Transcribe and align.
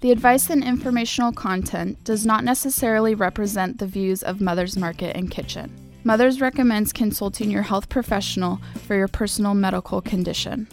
The 0.00 0.12
advice 0.12 0.48
and 0.48 0.64
informational 0.64 1.30
content 1.30 2.02
does 2.04 2.24
not 2.24 2.42
necessarily 2.42 3.14
represent 3.14 3.76
the 3.76 3.86
views 3.86 4.22
of 4.22 4.40
Mother's 4.40 4.74
Market 4.74 5.14
and 5.14 5.30
Kitchen. 5.30 5.70
Mother's 6.04 6.40
recommends 6.40 6.90
consulting 6.90 7.50
your 7.50 7.60
health 7.60 7.90
professional 7.90 8.62
for 8.86 8.96
your 8.96 9.08
personal 9.08 9.52
medical 9.52 10.00
condition. 10.00 10.68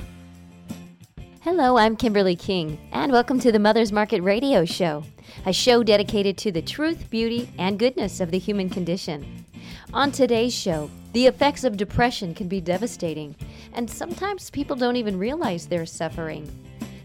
Hello, 1.42 1.78
I'm 1.78 1.98
Kimberly 1.98 2.38
King, 2.38 2.80
and 2.94 3.12
welcome 3.12 3.38
to 3.42 3.52
the 3.52 3.60
Mother's 3.60 3.92
Market 3.92 4.22
Radio 4.22 4.64
Show, 4.64 5.04
a 5.46 5.52
show 5.52 5.84
dedicated 5.84 6.38
to 6.38 6.54
the 6.54 6.62
truth, 6.62 7.10
beauty, 7.10 7.50
and 7.58 7.78
goodness 7.78 8.22
of 8.22 8.32
the 8.32 8.40
human 8.40 8.70
condition. 8.70 9.46
On 9.94 10.10
today's 10.10 10.56
show, 10.56 10.90
the 11.12 11.28
effects 11.28 11.66
of 11.66 11.76
depression 11.76 12.34
can 12.34 12.48
be 12.48 12.62
devastating, 12.62 13.36
and 13.74 13.90
sometimes 13.90 14.50
people 14.50 14.78
don't 14.78 14.96
even 14.96 15.20
realize 15.20 15.66
they're 15.66 15.86
suffering. 15.86 16.50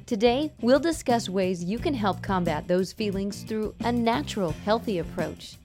Today, 0.07 0.53
we'll 0.61 0.81
discuss 0.81 1.29
ways 1.29 1.63
you 1.63 1.79
can 1.79 1.95
help 1.95 2.23
combat 2.23 2.67
those 2.67 2.93
feelings 2.93 3.45
through 3.45 3.75
a 3.85 3.93
natural, 3.93 4.51
healthy 4.65 4.99
approach. 4.99 5.59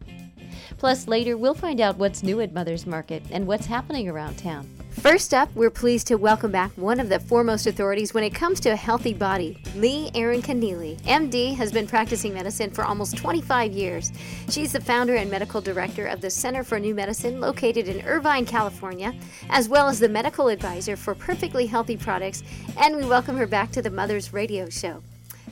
Plus, 0.77 1.07
later, 1.07 1.37
we'll 1.37 1.55
find 1.55 1.81
out 1.81 1.97
what's 1.97 2.21
new 2.21 2.39
at 2.41 2.53
Mother's 2.53 2.85
Market 2.85 3.23
and 3.31 3.47
what's 3.47 3.65
happening 3.65 4.07
around 4.07 4.37
town. 4.37 4.76
First 5.01 5.31
up, 5.31 5.53
we're 5.53 5.69
pleased 5.69 6.07
to 6.07 6.15
welcome 6.15 6.51
back 6.51 6.71
one 6.75 6.99
of 6.99 7.07
the 7.07 7.19
foremost 7.19 7.67
authorities 7.67 8.15
when 8.15 8.23
it 8.23 8.33
comes 8.33 8.59
to 8.61 8.69
a 8.69 8.75
healthy 8.75 9.13
body, 9.13 9.61
Leigh 9.75 10.09
Erin 10.15 10.41
Connealy. 10.41 10.99
MD 11.01 11.55
has 11.55 11.71
been 11.71 11.85
practicing 11.85 12.33
medicine 12.33 12.71
for 12.71 12.83
almost 12.83 13.15
25 13.15 13.71
years. 13.73 14.11
She's 14.49 14.73
the 14.73 14.81
founder 14.81 15.15
and 15.15 15.29
medical 15.29 15.61
director 15.61 16.07
of 16.07 16.19
the 16.19 16.31
Center 16.31 16.63
for 16.63 16.79
New 16.79 16.95
Medicine 16.95 17.39
located 17.39 17.87
in 17.87 18.05
Irvine, 18.07 18.45
California, 18.47 19.13
as 19.51 19.69
well 19.69 19.87
as 19.87 19.99
the 19.99 20.09
medical 20.09 20.47
advisor 20.47 20.97
for 20.97 21.13
Perfectly 21.13 21.67
Healthy 21.67 21.97
Products, 21.97 22.43
and 22.77 22.97
we 22.97 23.05
welcome 23.05 23.37
her 23.37 23.47
back 23.47 23.71
to 23.73 23.83
the 23.83 23.91
Mother's 23.91 24.33
Radio 24.33 24.67
Show. 24.67 25.03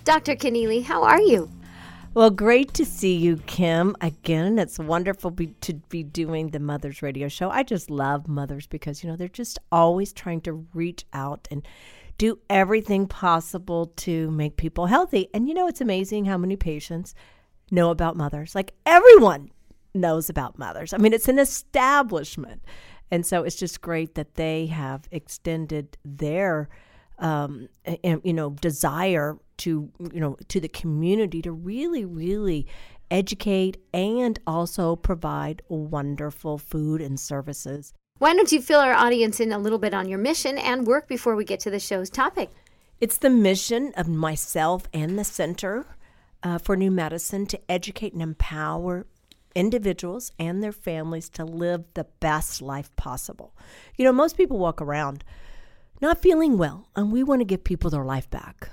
Dr. 0.03 0.35
Connealy, 0.35 0.83
how 0.83 1.03
are 1.03 1.21
you? 1.21 1.49
Well, 2.15 2.29
great 2.29 2.73
to 2.75 2.85
see 2.85 3.17
you, 3.17 3.35
Kim. 3.45 3.93
Again, 3.99 4.57
it's 4.57 4.79
wonderful 4.79 5.31
be, 5.31 5.47
to 5.47 5.73
be 5.73 6.01
doing 6.01 6.51
the 6.51 6.61
Mothers 6.61 7.01
Radio 7.01 7.27
Show. 7.27 7.49
I 7.49 7.61
just 7.61 7.89
love 7.89 8.29
mothers 8.29 8.67
because, 8.67 9.03
you 9.03 9.09
know, 9.09 9.17
they're 9.17 9.27
just 9.27 9.59
always 9.69 10.13
trying 10.13 10.39
to 10.41 10.65
reach 10.73 11.03
out 11.11 11.45
and 11.51 11.67
do 12.17 12.39
everything 12.49 13.05
possible 13.05 13.87
to 13.97 14.31
make 14.31 14.55
people 14.55 14.85
healthy. 14.85 15.27
And, 15.33 15.49
you 15.49 15.53
know, 15.53 15.67
it's 15.67 15.81
amazing 15.81 16.23
how 16.23 16.37
many 16.37 16.55
patients 16.55 17.15
know 17.69 17.89
about 17.89 18.15
mothers. 18.15 18.55
Like 18.55 18.71
everyone 18.85 19.49
knows 19.93 20.29
about 20.29 20.57
mothers. 20.57 20.93
I 20.93 20.97
mean, 20.97 21.11
it's 21.11 21.27
an 21.27 21.37
establishment. 21.37 22.61
And 23.11 23.25
so 23.25 23.43
it's 23.43 23.57
just 23.57 23.81
great 23.81 24.15
that 24.15 24.35
they 24.35 24.67
have 24.67 25.09
extended 25.11 25.97
their 26.05 26.69
um, 27.19 27.69
and, 28.03 28.21
you 28.23 28.33
know 28.33 28.51
desire 28.51 29.37
to 29.57 29.89
you 30.13 30.19
know 30.19 30.37
to 30.47 30.59
the 30.59 30.67
community 30.67 31.41
to 31.41 31.51
really 31.51 32.05
really 32.05 32.67
educate 33.11 33.77
and 33.93 34.39
also 34.47 34.95
provide 34.95 35.61
wonderful 35.69 36.57
food 36.57 37.01
and 37.01 37.19
services. 37.19 37.93
Why 38.17 38.33
don't 38.33 38.51
you 38.51 38.61
fill 38.61 38.79
our 38.79 38.93
audience 38.93 39.39
in 39.39 39.51
a 39.51 39.59
little 39.59 39.77
bit 39.77 39.93
on 39.93 40.07
your 40.07 40.19
mission 40.19 40.57
and 40.57 40.87
work 40.87 41.07
before 41.07 41.35
we 41.35 41.43
get 41.43 41.59
to 41.61 41.69
the 41.69 41.79
show's 41.79 42.09
topic? 42.09 42.49
It's 43.01 43.17
the 43.17 43.29
mission 43.29 43.91
of 43.97 44.07
myself 44.07 44.87
and 44.93 45.19
the 45.19 45.25
Center 45.25 45.85
uh, 46.41 46.57
for 46.57 46.77
New 46.77 46.91
Medicine 46.91 47.45
to 47.47 47.59
educate 47.69 48.13
and 48.13 48.21
empower 48.21 49.05
individuals 49.53 50.31
and 50.39 50.63
their 50.63 50.71
families 50.71 51.29
to 51.29 51.43
live 51.43 51.85
the 51.93 52.05
best 52.19 52.61
life 52.61 52.95
possible. 52.95 53.53
You 53.97 54.05
know, 54.05 54.13
most 54.13 54.37
people 54.37 54.57
walk 54.57 54.81
around 54.81 55.23
not 56.01 56.21
feeling 56.21 56.57
well, 56.57 56.87
and 56.95 57.11
we 57.11 57.23
want 57.23 57.41
to 57.41 57.45
give 57.45 57.63
people 57.63 57.89
their 57.89 58.03
life 58.03 58.29
back. 58.29 58.69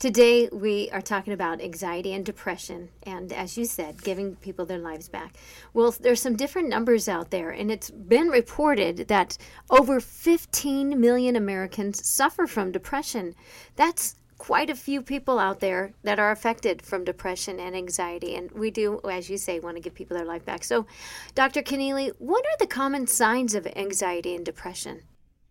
Today, 0.00 0.48
we 0.52 0.90
are 0.90 1.00
talking 1.00 1.32
about 1.32 1.62
anxiety 1.62 2.12
and 2.12 2.26
depression, 2.26 2.90
and 3.04 3.32
as 3.32 3.56
you 3.56 3.64
said, 3.64 4.02
giving 4.02 4.36
people 4.36 4.66
their 4.66 4.78
lives 4.78 5.08
back. 5.08 5.36
Well, 5.72 5.92
there's 5.92 6.20
some 6.20 6.36
different 6.36 6.68
numbers 6.68 7.08
out 7.08 7.30
there, 7.30 7.50
and 7.50 7.70
it's 7.70 7.90
been 7.90 8.28
reported 8.28 9.08
that 9.08 9.38
over 9.70 10.00
15 10.00 11.00
million 11.00 11.36
Americans 11.36 12.06
suffer 12.06 12.46
from 12.46 12.72
depression. 12.72 13.34
That's 13.76 14.16
quite 14.36 14.68
a 14.68 14.74
few 14.74 15.00
people 15.00 15.38
out 15.38 15.60
there 15.60 15.94
that 16.02 16.18
are 16.18 16.32
affected 16.32 16.82
from 16.82 17.04
depression 17.04 17.60
and 17.60 17.74
anxiety. 17.74 18.34
And 18.34 18.50
we 18.50 18.70
do, 18.70 19.00
as 19.08 19.30
you 19.30 19.38
say, 19.38 19.60
want 19.60 19.76
to 19.76 19.82
give 19.82 19.94
people 19.94 20.16
their 20.16 20.26
life 20.26 20.44
back. 20.44 20.64
So, 20.64 20.86
Dr. 21.34 21.62
Connealy, 21.62 22.10
what 22.18 22.44
are 22.44 22.58
the 22.58 22.66
common 22.66 23.06
signs 23.06 23.54
of 23.54 23.66
anxiety 23.76 24.34
and 24.34 24.44
depression? 24.44 25.02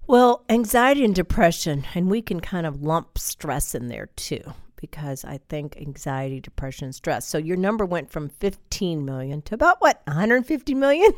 Well, 0.05 0.43
anxiety 0.49 1.05
and 1.05 1.15
depression, 1.15 1.85
and 1.95 2.09
we 2.09 2.21
can 2.21 2.41
kind 2.41 2.65
of 2.65 2.83
lump 2.83 3.17
stress 3.17 3.73
in 3.73 3.87
there 3.87 4.09
too, 4.17 4.41
because 4.75 5.23
I 5.23 5.39
think 5.47 5.77
anxiety, 5.77 6.41
depression, 6.41 6.91
stress. 6.91 7.25
So 7.25 7.37
your 7.37 7.55
number 7.55 7.85
went 7.85 8.11
from 8.11 8.27
15 8.27 9.05
million 9.05 9.41
to 9.43 9.55
about 9.55 9.79
what, 9.79 10.01
150 10.05 10.73
million? 10.73 11.13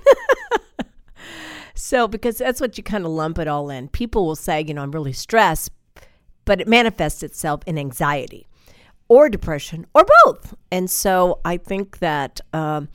so, 1.73 2.07
because 2.07 2.37
that's 2.37 2.61
what 2.61 2.77
you 2.77 2.83
kind 2.83 3.05
of 3.05 3.11
lump 3.11 3.39
it 3.39 3.47
all 3.47 3.71
in. 3.71 3.87
People 3.87 4.23
will 4.23 4.35
say, 4.35 4.63
you 4.65 4.75
know, 4.75 4.83
I'm 4.83 4.91
really 4.91 5.13
stressed, 5.13 5.71
but 6.45 6.61
it 6.61 6.67
manifests 6.67 7.23
itself 7.23 7.61
in 7.65 7.79
anxiety 7.79 8.45
or 9.07 9.29
depression 9.29 9.87
or 9.95 10.05
both. 10.25 10.53
And 10.71 10.91
so 10.91 11.39
I 11.43 11.57
think 11.57 11.99
that 11.99 12.39
um, 12.53 12.89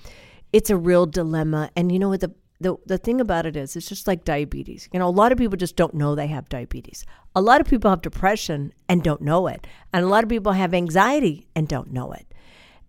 it's 0.53 0.71
a 0.71 0.77
real 0.77 1.07
dilemma. 1.07 1.71
And 1.75 1.91
you 1.91 1.99
know, 1.99 2.09
what 2.11 2.21
the 2.21 2.33
the 2.60 2.76
the 2.87 2.98
thing 2.98 3.21
about 3.21 3.47
it 3.47 3.56
is 3.56 3.75
it's 3.75 3.88
just 3.88 4.06
like 4.06 4.25
diabetes. 4.25 4.88
You 4.93 4.98
know, 4.98 5.09
a 5.09 5.10
lot 5.10 5.32
of 5.32 5.38
people 5.38 5.56
just 5.56 5.76
don't 5.76 5.94
know 5.94 6.15
they 6.15 6.26
have 6.26 6.48
diabetes. 6.48 7.04
A 7.34 7.41
lot 7.41 7.60
of 7.60 7.66
people 7.66 7.91
have 7.91 8.03
depression 8.03 8.72
and 8.88 9.03
don't 9.03 9.22
know 9.22 9.47
it. 9.47 9.66
And 9.93 10.04
a 10.04 10.09
lot 10.09 10.25
of 10.25 10.31
people 10.31 10.53
have 10.53 10.75
anxiety 10.75 11.48
and 11.54 11.66
don't 11.66 11.93
know 11.93 12.12
it. 12.12 12.26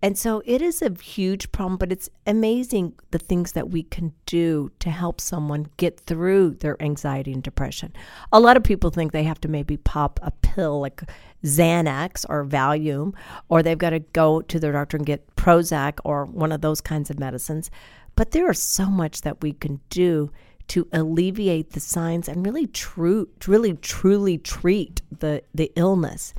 And 0.03 0.17
so 0.17 0.41
it 0.45 0.63
is 0.63 0.81
a 0.81 0.91
huge 0.99 1.51
problem, 1.51 1.77
but 1.77 1.91
it's 1.91 2.09
amazing 2.25 2.93
the 3.11 3.19
things 3.19 3.51
that 3.51 3.69
we 3.69 3.83
can 3.83 4.13
do 4.25 4.71
to 4.79 4.89
help 4.89 5.21
someone 5.21 5.67
get 5.77 5.99
through 5.99 6.55
their 6.55 6.81
anxiety 6.81 7.31
and 7.31 7.43
depression. 7.43 7.93
A 8.31 8.39
lot 8.39 8.57
of 8.57 8.63
people 8.63 8.89
think 8.89 9.11
they 9.11 9.23
have 9.23 9.39
to 9.41 9.47
maybe 9.47 9.77
pop 9.77 10.19
a 10.23 10.31
pill 10.31 10.81
like 10.81 11.03
Xanax 11.43 12.25
or 12.29 12.45
Valium, 12.45 13.13
or 13.47 13.61
they've 13.61 13.77
got 13.77 13.91
to 13.91 13.99
go 13.99 14.41
to 14.41 14.59
their 14.59 14.71
doctor 14.71 14.97
and 14.97 15.05
get 15.05 15.35
Prozac 15.35 15.99
or 16.03 16.25
one 16.25 16.51
of 16.51 16.61
those 16.61 16.81
kinds 16.81 17.11
of 17.11 17.19
medicines. 17.19 17.69
But 18.15 18.31
there 18.31 18.49
is 18.49 18.61
so 18.61 18.85
much 18.85 19.21
that 19.21 19.41
we 19.41 19.53
can 19.53 19.79
do 19.89 20.31
to 20.67 20.87
alleviate 20.93 21.71
the 21.71 21.79
signs 21.79 22.29
and 22.29 22.45
really 22.45 22.65
true 22.65 23.27
really 23.45 23.73
truly 23.73 24.37
treat 24.37 25.01
the 25.19 25.43
the 25.53 25.71
illness. 25.75 26.33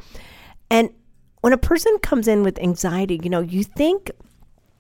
And 0.70 0.90
when 1.42 1.52
a 1.52 1.58
person 1.58 1.98
comes 1.98 2.28
in 2.28 2.42
with 2.42 2.58
anxiety, 2.58 3.20
you 3.22 3.28
know, 3.28 3.40
you 3.40 3.62
think 3.64 4.10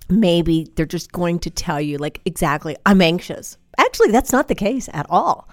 maybe 0.08 0.68
they're 0.74 0.86
just 0.86 1.12
going 1.12 1.38
to 1.40 1.50
tell 1.50 1.80
you 1.80 1.98
like 1.98 2.20
exactly 2.24 2.76
I'm 2.86 3.02
anxious. 3.02 3.58
Actually, 3.78 4.10
that's 4.10 4.32
not 4.32 4.48
the 4.48 4.54
case 4.54 4.88
at 4.92 5.06
all. 5.10 5.48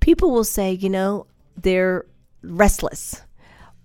People 0.00 0.30
will 0.30 0.44
say, 0.44 0.72
you 0.72 0.90
know, 0.90 1.26
they're 1.56 2.04
restless 2.42 3.22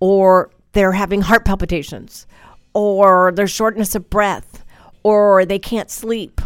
or 0.00 0.50
they're 0.72 0.92
having 0.92 1.20
heart 1.20 1.44
palpitations 1.44 2.26
or 2.74 3.32
there's 3.32 3.50
shortness 3.50 3.94
of 3.94 4.10
breath 4.10 4.64
or 5.02 5.44
they 5.44 5.58
can't 5.58 5.90
sleep 5.90 6.40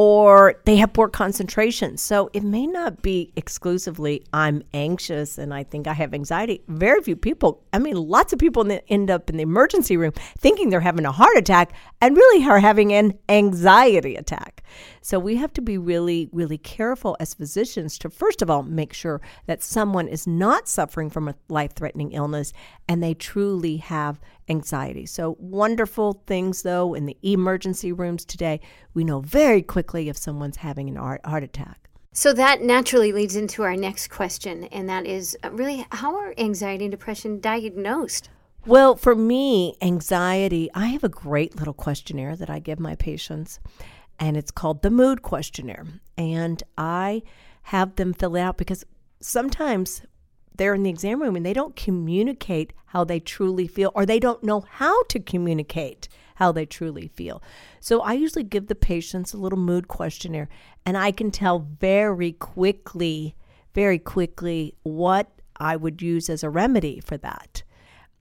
or 0.00 0.54
they 0.64 0.76
have 0.76 0.92
poor 0.92 1.08
concentration. 1.08 1.96
So 1.96 2.30
it 2.32 2.44
may 2.44 2.68
not 2.68 3.02
be 3.02 3.32
exclusively 3.34 4.22
I'm 4.32 4.62
anxious 4.72 5.38
and 5.38 5.52
I 5.52 5.64
think 5.64 5.88
I 5.88 5.92
have 5.92 6.14
anxiety. 6.14 6.62
Very 6.68 7.02
few 7.02 7.16
people, 7.16 7.64
I 7.72 7.80
mean, 7.80 7.96
lots 7.96 8.32
of 8.32 8.38
people 8.38 8.64
end 8.86 9.10
up 9.10 9.28
in 9.28 9.38
the 9.38 9.42
emergency 9.42 9.96
room 9.96 10.12
thinking 10.38 10.70
they're 10.70 10.78
having 10.78 11.04
a 11.04 11.10
heart 11.10 11.36
attack 11.36 11.72
and 12.00 12.16
really 12.16 12.48
are 12.48 12.60
having 12.60 12.92
an 12.92 13.18
anxiety 13.28 14.14
attack. 14.14 14.62
So 15.08 15.18
we 15.18 15.36
have 15.36 15.54
to 15.54 15.62
be 15.62 15.78
really, 15.78 16.28
really 16.32 16.58
careful 16.58 17.16
as 17.18 17.32
physicians 17.32 17.96
to, 18.00 18.10
first 18.10 18.42
of 18.42 18.50
all, 18.50 18.62
make 18.62 18.92
sure 18.92 19.22
that 19.46 19.62
someone 19.62 20.06
is 20.06 20.26
not 20.26 20.68
suffering 20.68 21.08
from 21.08 21.28
a 21.28 21.34
life 21.48 21.72
threatening 21.74 22.12
illness 22.12 22.52
and 22.86 23.02
they 23.02 23.14
truly 23.14 23.78
have 23.78 24.20
anxiety. 24.50 25.06
So, 25.06 25.38
wonderful 25.40 26.22
things 26.26 26.60
though 26.60 26.92
in 26.92 27.06
the 27.06 27.16
emergency 27.22 27.90
rooms 27.90 28.26
today. 28.26 28.60
We 28.92 29.02
know 29.02 29.20
very 29.20 29.62
quickly 29.62 30.10
if 30.10 30.18
someone's 30.18 30.58
having 30.58 30.90
an 30.90 30.96
heart 30.96 31.42
attack. 31.42 31.88
So, 32.12 32.34
that 32.34 32.60
naturally 32.60 33.10
leads 33.10 33.34
into 33.34 33.62
our 33.62 33.76
next 33.76 34.08
question, 34.08 34.64
and 34.64 34.90
that 34.90 35.06
is 35.06 35.38
uh, 35.42 35.50
really 35.52 35.86
how 35.90 36.16
are 36.16 36.34
anxiety 36.36 36.84
and 36.84 36.92
depression 36.92 37.40
diagnosed? 37.40 38.28
Well, 38.66 38.94
for 38.94 39.14
me, 39.14 39.74
anxiety, 39.80 40.68
I 40.74 40.88
have 40.88 41.02
a 41.02 41.08
great 41.08 41.56
little 41.56 41.72
questionnaire 41.72 42.36
that 42.36 42.50
I 42.50 42.58
give 42.58 42.78
my 42.78 42.96
patients, 42.96 43.58
and 44.18 44.36
it's 44.36 44.50
called 44.50 44.82
the 44.82 44.90
mood 44.90 45.22
questionnaire. 45.22 45.86
And 46.16 46.62
I 46.76 47.22
have 47.62 47.96
them 47.96 48.12
fill 48.12 48.36
it 48.36 48.40
out 48.40 48.56
because 48.56 48.84
sometimes 49.20 50.02
they're 50.56 50.74
in 50.74 50.82
the 50.82 50.90
exam 50.90 51.22
room 51.22 51.36
and 51.36 51.46
they 51.46 51.52
don't 51.52 51.76
communicate 51.76 52.72
how 52.86 53.04
they 53.04 53.20
truly 53.20 53.66
feel 53.66 53.92
or 53.94 54.04
they 54.04 54.18
don't 54.18 54.42
know 54.42 54.60
how 54.60 55.02
to 55.04 55.20
communicate 55.20 56.08
how 56.34 56.52
they 56.52 56.66
truly 56.66 57.08
feel. 57.08 57.42
So 57.80 58.00
I 58.00 58.12
usually 58.12 58.44
give 58.44 58.66
the 58.66 58.74
patients 58.74 59.32
a 59.32 59.38
little 59.38 59.58
mood 59.58 59.88
questionnaire 59.88 60.48
and 60.84 60.96
I 60.96 61.10
can 61.10 61.30
tell 61.30 61.58
very 61.58 62.32
quickly, 62.32 63.34
very 63.74 63.98
quickly 63.98 64.74
what 64.82 65.30
I 65.56 65.76
would 65.76 66.02
use 66.02 66.28
as 66.28 66.42
a 66.42 66.50
remedy 66.50 67.00
for 67.00 67.16
that. 67.18 67.62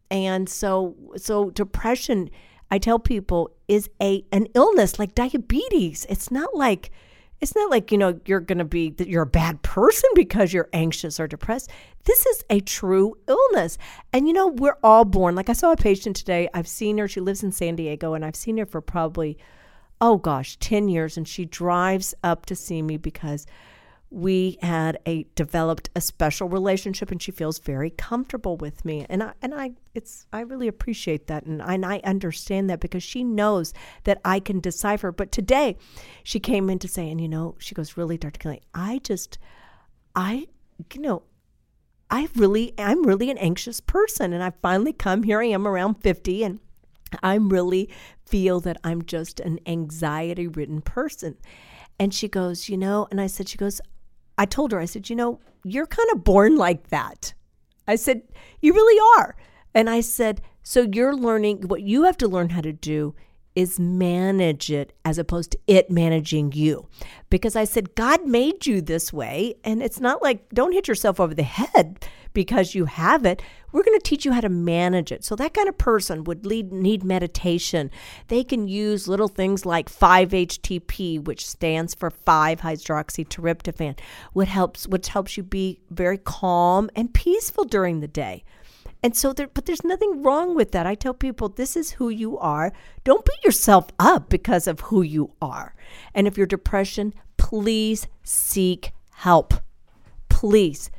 And 0.09 0.47
so 0.47 0.95
so 1.17 1.49
depression 1.49 2.29
I 2.69 2.79
tell 2.79 2.99
people 2.99 3.51
is 3.67 3.89
a 4.01 4.25
an 4.31 4.47
illness 4.53 4.99
like 4.99 5.15
diabetes. 5.15 6.05
It's 6.09 6.31
not 6.31 6.55
like 6.55 6.91
it's 7.39 7.55
not 7.55 7.69
like, 7.69 7.91
you 7.91 7.99
know, 7.99 8.19
you're 8.25 8.39
going 8.39 8.57
to 8.57 8.65
be 8.65 8.89
that 8.91 9.07
you're 9.07 9.21
a 9.21 9.27
bad 9.27 9.61
person 9.61 10.09
because 10.15 10.53
you're 10.53 10.69
anxious 10.73 11.19
or 11.19 11.27
depressed. 11.27 11.69
This 12.05 12.25
is 12.25 12.43
a 12.49 12.61
true 12.61 13.15
illness. 13.27 13.77
And 14.11 14.27
you 14.27 14.33
know, 14.33 14.47
we're 14.47 14.77
all 14.83 15.05
born. 15.05 15.35
Like 15.35 15.49
I 15.49 15.53
saw 15.53 15.71
a 15.71 15.77
patient 15.77 16.15
today. 16.15 16.49
I've 16.53 16.67
seen 16.67 16.97
her. 16.97 17.07
She 17.07 17.19
lives 17.19 17.43
in 17.43 17.51
San 17.51 17.75
Diego 17.75 18.13
and 18.13 18.25
I've 18.25 18.35
seen 18.35 18.57
her 18.57 18.65
for 18.65 18.81
probably 18.81 19.37
oh 19.99 20.17
gosh, 20.17 20.57
10 20.57 20.89
years 20.89 21.17
and 21.17 21.27
she 21.27 21.45
drives 21.45 22.13
up 22.23 22.45
to 22.45 22.55
see 22.55 22.81
me 22.81 22.97
because 22.97 23.47
we 24.09 24.57
had 24.61 24.97
a 25.05 25.25
developed 25.35 25.89
a 25.95 25.99
special 25.99 26.47
relationship 26.47 27.11
and 27.11 27.21
she 27.21 27.31
feels 27.31 27.59
very 27.59 27.89
comfortable 27.89 28.55
with 28.55 28.85
me 28.85 29.05
and 29.09 29.21
I 29.21 29.33
and 29.41 29.53
I 29.53 29.71
it's 29.93 30.25
I 30.31 30.41
really 30.41 30.69
appreciate 30.69 31.27
that 31.27 31.45
and 31.45 31.61
I, 31.61 31.73
and 31.73 31.85
I 31.85 31.99
understand 32.05 32.69
that 32.69 32.79
because 32.79 33.03
she 33.03 33.23
knows 33.23 33.73
that 34.05 34.21
I 34.23 34.39
can 34.39 34.61
decipher 34.61 35.11
but 35.11 35.31
today 35.31 35.75
she 36.23 36.39
came 36.39 36.69
in 36.69 36.79
to 36.79 36.87
say 36.87 37.09
and 37.09 37.19
you 37.19 37.27
know 37.27 37.55
she 37.59 37.75
goes 37.75 37.97
really 37.97 38.17
Dr. 38.17 38.39
Kelly 38.39 38.61
I 38.73 38.99
just 39.03 39.37
I 40.15 40.47
you 40.93 41.01
know 41.01 41.23
I 42.09 42.29
really 42.35 42.73
I'm 42.77 43.03
really 43.03 43.29
an 43.29 43.37
anxious 43.37 43.81
person 43.81 44.31
and 44.31 44.41
I 44.41 44.53
finally 44.61 44.93
come 44.93 45.23
here 45.23 45.41
I 45.41 45.47
am 45.47 45.67
around 45.67 45.95
50 45.95 46.43
and 46.43 46.59
I'm 47.23 47.49
really 47.49 47.89
feel 48.25 48.61
that 48.61 48.77
I'm 48.85 49.01
just 49.01 49.41
an 49.41 49.59
anxiety 49.65 50.47
ridden 50.47 50.81
person 50.81 51.35
and 51.99 52.13
she 52.13 52.27
goes, 52.27 52.69
you 52.69 52.77
know, 52.77 53.07
and 53.09 53.19
I 53.19 53.27
said, 53.27 53.49
she 53.49 53.57
goes, 53.57 53.81
I 54.37 54.45
told 54.45 54.71
her, 54.71 54.79
I 54.79 54.85
said, 54.85 55.09
you 55.09 55.15
know, 55.15 55.39
you're 55.63 55.87
kind 55.87 56.09
of 56.11 56.23
born 56.23 56.55
like 56.55 56.89
that. 56.89 57.33
I 57.87 57.95
said, 57.95 58.21
you 58.61 58.73
really 58.73 59.21
are. 59.21 59.35
And 59.73 59.89
I 59.89 60.01
said, 60.01 60.41
so 60.63 60.87
you're 60.91 61.15
learning, 61.15 61.67
what 61.67 61.81
you 61.81 62.03
have 62.03 62.17
to 62.17 62.27
learn 62.27 62.49
how 62.49 62.61
to 62.61 62.73
do 62.73 63.15
is 63.57 63.79
manage 63.79 64.71
it 64.71 64.93
as 65.03 65.17
opposed 65.17 65.49
to 65.49 65.57
it 65.65 65.89
managing 65.89 66.51
you. 66.51 66.87
Because 67.31 67.55
I 67.55 67.63
said, 67.63 67.95
God 67.95 68.23
made 68.23 68.67
you 68.67 68.81
this 68.81 69.11
way. 69.11 69.55
And 69.63 69.81
it's 69.81 69.99
not 69.99 70.21
like, 70.21 70.47
don't 70.49 70.73
hit 70.73 70.87
yourself 70.87 71.19
over 71.19 71.33
the 71.33 71.41
head 71.41 72.05
because 72.33 72.75
you 72.75 72.85
have 72.85 73.25
it. 73.25 73.41
We're 73.71 73.81
going 73.81 73.97
to 73.97 74.03
teach 74.03 74.25
you 74.25 74.31
how 74.31 74.41
to 74.41 74.49
manage 74.49 75.11
it. 75.11 75.23
So 75.23 75.35
that 75.37 75.55
kind 75.55 75.67
of 75.67 75.75
person 75.75 76.23
would 76.25 76.45
lead, 76.45 76.71
need 76.71 77.03
meditation. 77.03 77.89
They 78.27 78.43
can 78.43 78.67
use 78.67 79.07
little 79.07 79.27
things 79.27 79.65
like 79.65 79.89
5-HTP, 79.89 81.25
which 81.25 81.47
stands 81.47 81.95
for 81.95 82.11
5-hydroxytryptophan, 82.11 83.97
which 84.33 84.49
helps 84.49 84.87
which 84.87 85.07
helps 85.07 85.35
you 85.35 85.41
be 85.41 85.79
very 85.89 86.19
calm 86.19 86.91
and 86.95 87.11
peaceful 87.11 87.63
during 87.63 88.01
the 88.01 88.07
day. 88.07 88.43
And 89.03 89.15
so 89.15 89.31
there 89.33 89.47
but 89.47 89.65
there's 89.65 89.83
nothing 89.83 90.23
wrong 90.23 90.55
with 90.55 90.71
that. 90.71 90.85
I 90.85 90.95
tell 90.95 91.13
people 91.13 91.49
this 91.49 91.75
is 91.75 91.91
who 91.91 92.09
you 92.09 92.37
are. 92.39 92.73
Don't 93.03 93.25
beat 93.25 93.43
yourself 93.43 93.87
up 93.99 94.29
because 94.29 94.67
of 94.67 94.81
who 94.81 95.01
you 95.01 95.33
are. 95.41 95.75
And 96.13 96.27
if 96.27 96.37
you're 96.37 96.47
depression, 96.47 97.13
please 97.37 98.07
seek 98.23 98.91
help. 99.13 99.53
Please. 100.29 100.89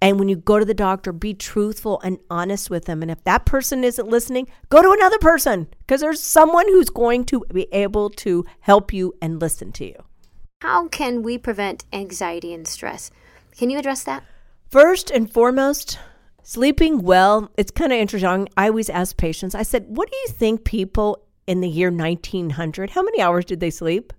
And 0.00 0.18
when 0.18 0.28
you 0.28 0.36
go 0.36 0.58
to 0.58 0.64
the 0.64 0.74
doctor, 0.74 1.12
be 1.12 1.34
truthful 1.34 2.00
and 2.02 2.18
honest 2.30 2.70
with 2.70 2.84
them. 2.84 3.02
And 3.02 3.10
if 3.10 3.22
that 3.24 3.44
person 3.44 3.82
isn't 3.82 4.08
listening, 4.08 4.48
go 4.68 4.80
to 4.80 4.92
another 4.92 5.18
person 5.18 5.66
because 5.80 6.00
there's 6.00 6.22
someone 6.22 6.68
who's 6.68 6.88
going 6.88 7.24
to 7.26 7.44
be 7.52 7.66
able 7.72 8.10
to 8.10 8.44
help 8.60 8.92
you 8.92 9.14
and 9.20 9.40
listen 9.40 9.72
to 9.72 9.84
you. 9.84 10.04
How 10.62 10.88
can 10.88 11.22
we 11.22 11.36
prevent 11.36 11.84
anxiety 11.92 12.54
and 12.54 12.66
stress? 12.66 13.10
Can 13.56 13.70
you 13.70 13.78
address 13.78 14.04
that? 14.04 14.24
First 14.70 15.10
and 15.10 15.32
foremost, 15.32 15.98
sleeping 16.48 17.02
well. 17.02 17.50
It's 17.58 17.70
kind 17.70 17.92
of 17.92 17.98
interesting. 17.98 18.48
I 18.56 18.68
always 18.68 18.88
ask 18.88 19.18
patients, 19.18 19.54
I 19.54 19.62
said, 19.62 19.84
what 19.86 20.10
do 20.10 20.16
you 20.16 20.28
think 20.28 20.64
people 20.64 21.22
in 21.46 21.60
the 21.60 21.68
year 21.68 21.90
1900, 21.90 22.90
how 22.90 23.02
many 23.02 23.20
hours 23.20 23.44
did 23.44 23.60
they 23.60 23.68
sleep? 23.68 24.14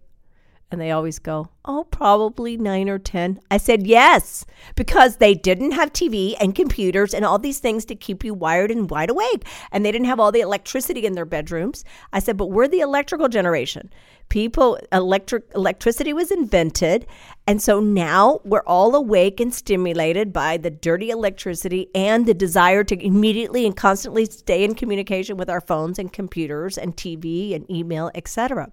And 0.71 0.79
they 0.79 0.91
always 0.91 1.17
go, 1.17 1.49
Oh, 1.65 1.85
probably 1.85 2.55
nine 2.55 2.89
or 2.89 2.99
10. 2.99 3.39
I 3.49 3.57
said, 3.57 3.87
Yes, 3.87 4.45
because 4.75 5.17
they 5.17 5.33
didn't 5.33 5.71
have 5.71 5.91
TV 5.91 6.35
and 6.39 6.53
computers 6.53 7.15
and 7.15 7.25
all 7.25 7.39
these 7.39 7.57
things 7.57 7.85
to 7.85 7.95
keep 7.95 8.23
you 8.23 8.35
wired 8.35 8.69
and 8.69 8.89
wide 8.89 9.09
awake. 9.09 9.47
And 9.71 9.83
they 9.83 9.91
didn't 9.91 10.05
have 10.05 10.19
all 10.19 10.31
the 10.31 10.41
electricity 10.41 11.07
in 11.07 11.13
their 11.13 11.25
bedrooms. 11.25 11.83
I 12.13 12.19
said, 12.19 12.37
But 12.37 12.51
we're 12.51 12.67
the 12.67 12.81
electrical 12.81 13.29
generation. 13.29 13.89
People, 14.29 14.77
electric 14.91 15.45
electricity 15.55 16.13
was 16.13 16.29
invented. 16.29 17.07
And 17.49 17.59
so 17.59 17.79
now 17.79 18.41
we're 18.43 18.61
all 18.67 18.93
awake 18.93 19.39
and 19.39 19.51
stimulated 19.51 20.31
by 20.31 20.57
the 20.57 20.69
dirty 20.69 21.09
electricity 21.09 21.89
and 21.95 22.27
the 22.27 22.35
desire 22.35 22.83
to 22.83 23.03
immediately 23.03 23.65
and 23.65 23.75
constantly 23.75 24.25
stay 24.25 24.63
in 24.63 24.75
communication 24.75 25.35
with 25.35 25.49
our 25.49 25.59
phones 25.59 25.97
and 25.97 26.13
computers 26.13 26.77
and 26.77 26.95
TV 26.95 27.55
and 27.55 27.67
email, 27.67 28.11
etc. 28.13 28.71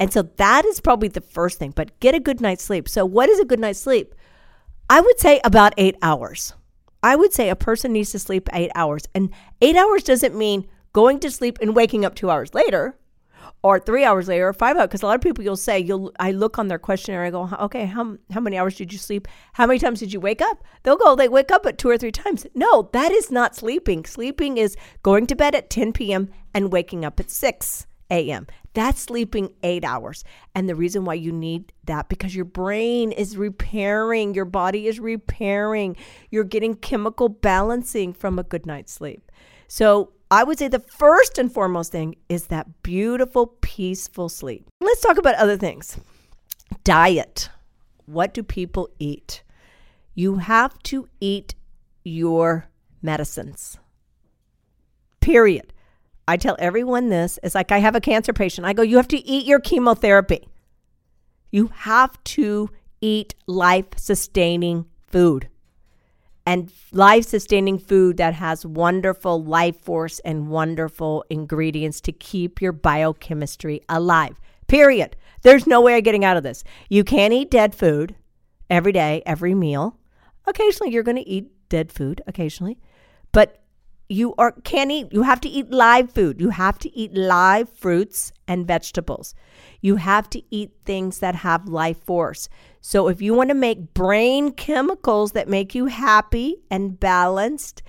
And 0.00 0.12
so 0.12 0.22
that 0.22 0.64
is 0.64 0.80
probably 0.80 1.06
the 1.06 1.20
first 1.20 1.60
thing, 1.60 1.70
but 1.70 2.00
get 2.00 2.16
a 2.16 2.18
good 2.18 2.40
night's 2.40 2.64
sleep. 2.64 2.88
So, 2.88 3.06
what 3.06 3.28
is 3.28 3.38
a 3.38 3.44
good 3.44 3.60
night's 3.60 3.78
sleep? 3.78 4.16
I 4.90 5.00
would 5.00 5.20
say 5.20 5.40
about 5.44 5.74
eight 5.76 5.94
hours. 6.02 6.54
I 7.04 7.14
would 7.14 7.32
say 7.32 7.50
a 7.50 7.54
person 7.54 7.92
needs 7.92 8.10
to 8.10 8.18
sleep 8.18 8.48
eight 8.52 8.72
hours. 8.74 9.06
And 9.14 9.30
eight 9.62 9.76
hours 9.76 10.02
doesn't 10.02 10.34
mean 10.34 10.66
going 10.92 11.20
to 11.20 11.30
sleep 11.30 11.56
and 11.62 11.76
waking 11.76 12.04
up 12.04 12.16
two 12.16 12.30
hours 12.30 12.52
later 12.52 12.98
or 13.62 13.78
three 13.78 14.04
hours 14.04 14.28
later 14.28 14.48
or 14.48 14.52
five 14.52 14.76
hours. 14.76 14.88
Because 14.88 15.02
a 15.02 15.06
lot 15.06 15.14
of 15.14 15.20
people 15.20 15.44
you'll 15.44 15.56
say, 15.56 15.78
you'll 15.78 16.12
I 16.18 16.32
look 16.32 16.58
on 16.58 16.68
their 16.68 16.78
questionnaire, 16.78 17.24
I 17.24 17.30
go, 17.30 17.48
okay, 17.60 17.86
how, 17.86 18.16
how 18.32 18.40
many 18.40 18.58
hours 18.58 18.76
did 18.76 18.92
you 18.92 18.98
sleep? 18.98 19.28
How 19.54 19.66
many 19.66 19.78
times 19.78 20.00
did 20.00 20.12
you 20.12 20.20
wake 20.20 20.42
up? 20.42 20.62
They'll 20.82 20.96
go, 20.96 21.16
they 21.16 21.28
wake 21.28 21.50
up 21.50 21.66
at 21.66 21.78
two 21.78 21.88
or 21.88 21.98
three 21.98 22.12
times. 22.12 22.46
No, 22.54 22.90
that 22.92 23.12
is 23.12 23.30
not 23.30 23.56
sleeping. 23.56 24.04
Sleeping 24.04 24.58
is 24.58 24.76
going 25.02 25.26
to 25.26 25.36
bed 25.36 25.54
at 25.54 25.70
10 25.70 25.92
p.m. 25.92 26.30
and 26.54 26.72
waking 26.72 27.04
up 27.04 27.20
at 27.20 27.30
6 27.30 27.86
a.m. 28.10 28.46
That's 28.74 29.00
sleeping 29.02 29.54
eight 29.62 29.84
hours. 29.84 30.24
And 30.54 30.68
the 30.68 30.74
reason 30.74 31.04
why 31.04 31.14
you 31.14 31.32
need 31.32 31.72
that 31.84 32.08
because 32.08 32.34
your 32.34 32.44
brain 32.44 33.12
is 33.12 33.36
repairing, 33.36 34.34
your 34.34 34.44
body 34.44 34.86
is 34.86 35.00
repairing, 35.00 35.96
you're 36.30 36.44
getting 36.44 36.74
chemical 36.74 37.28
balancing 37.28 38.12
from 38.12 38.38
a 38.38 38.42
good 38.42 38.66
night's 38.66 38.92
sleep. 38.92 39.30
So 39.66 40.12
I 40.30 40.44
would 40.44 40.58
say 40.58 40.68
the 40.68 40.80
first 40.80 41.38
and 41.38 41.52
foremost 41.52 41.92
thing 41.92 42.16
is 42.28 42.46
that 42.48 42.82
beautiful, 42.82 43.46
peaceful 43.60 44.28
sleep. 44.28 44.66
Let's 44.80 45.00
talk 45.00 45.16
about 45.16 45.36
other 45.36 45.56
things. 45.56 45.98
Diet. 46.84 47.48
What 48.04 48.34
do 48.34 48.42
people 48.42 48.90
eat? 48.98 49.42
You 50.14 50.36
have 50.36 50.78
to 50.84 51.08
eat 51.20 51.54
your 52.04 52.68
medicines. 53.00 53.78
Period. 55.20 55.72
I 56.26 56.36
tell 56.36 56.56
everyone 56.58 57.08
this. 57.08 57.38
It's 57.42 57.54
like 57.54 57.72
I 57.72 57.78
have 57.78 57.96
a 57.96 58.00
cancer 58.00 58.32
patient. 58.32 58.66
I 58.66 58.74
go, 58.74 58.82
you 58.82 58.96
have 58.96 59.08
to 59.08 59.26
eat 59.26 59.46
your 59.46 59.60
chemotherapy. 59.60 60.48
You 61.50 61.68
have 61.68 62.22
to 62.24 62.68
eat 63.00 63.34
life 63.46 63.86
sustaining 63.96 64.84
food 65.06 65.48
and 66.48 66.72
life 66.92 67.26
sustaining 67.26 67.78
food 67.78 68.16
that 68.16 68.32
has 68.32 68.64
wonderful 68.64 69.44
life 69.44 69.78
force 69.82 70.18
and 70.20 70.48
wonderful 70.48 71.22
ingredients 71.28 72.00
to 72.00 72.10
keep 72.10 72.62
your 72.62 72.72
biochemistry 72.72 73.82
alive. 73.90 74.40
Period. 74.66 75.14
There's 75.42 75.66
no 75.66 75.82
way 75.82 75.98
of 75.98 76.04
getting 76.04 76.24
out 76.24 76.38
of 76.38 76.42
this. 76.42 76.64
You 76.88 77.04
can't 77.04 77.34
eat 77.34 77.50
dead 77.50 77.74
food 77.74 78.16
every 78.70 78.92
day, 78.92 79.22
every 79.26 79.54
meal. 79.54 79.98
Occasionally, 80.46 80.90
you're 80.90 81.02
going 81.02 81.18
to 81.18 81.28
eat 81.28 81.50
dead 81.68 81.92
food, 81.92 82.22
occasionally. 82.26 82.78
But 83.30 83.62
you 84.08 84.34
are 84.38 84.52
can't 84.64 84.90
eat 84.90 85.12
you 85.12 85.22
have 85.24 85.40
to 85.40 85.50
eat 85.50 85.70
live 85.70 86.10
food 86.10 86.40
you 86.40 86.48
have 86.48 86.78
to 86.78 86.90
eat 86.96 87.12
live 87.14 87.68
fruits 87.68 88.32
and 88.46 88.66
vegetables 88.66 89.34
you 89.82 89.96
have 89.96 90.30
to 90.30 90.42
eat 90.50 90.70
things 90.86 91.18
that 91.18 91.34
have 91.34 91.68
life 91.68 92.02
force 92.04 92.48
so 92.80 93.08
if 93.08 93.20
you 93.20 93.34
want 93.34 93.50
to 93.50 93.54
make 93.54 93.94
brain 93.94 94.50
chemicals 94.52 95.32
that 95.32 95.48
make 95.48 95.74
you 95.74 95.86
happy 95.86 96.56
and 96.70 96.98
balanced 96.98 97.82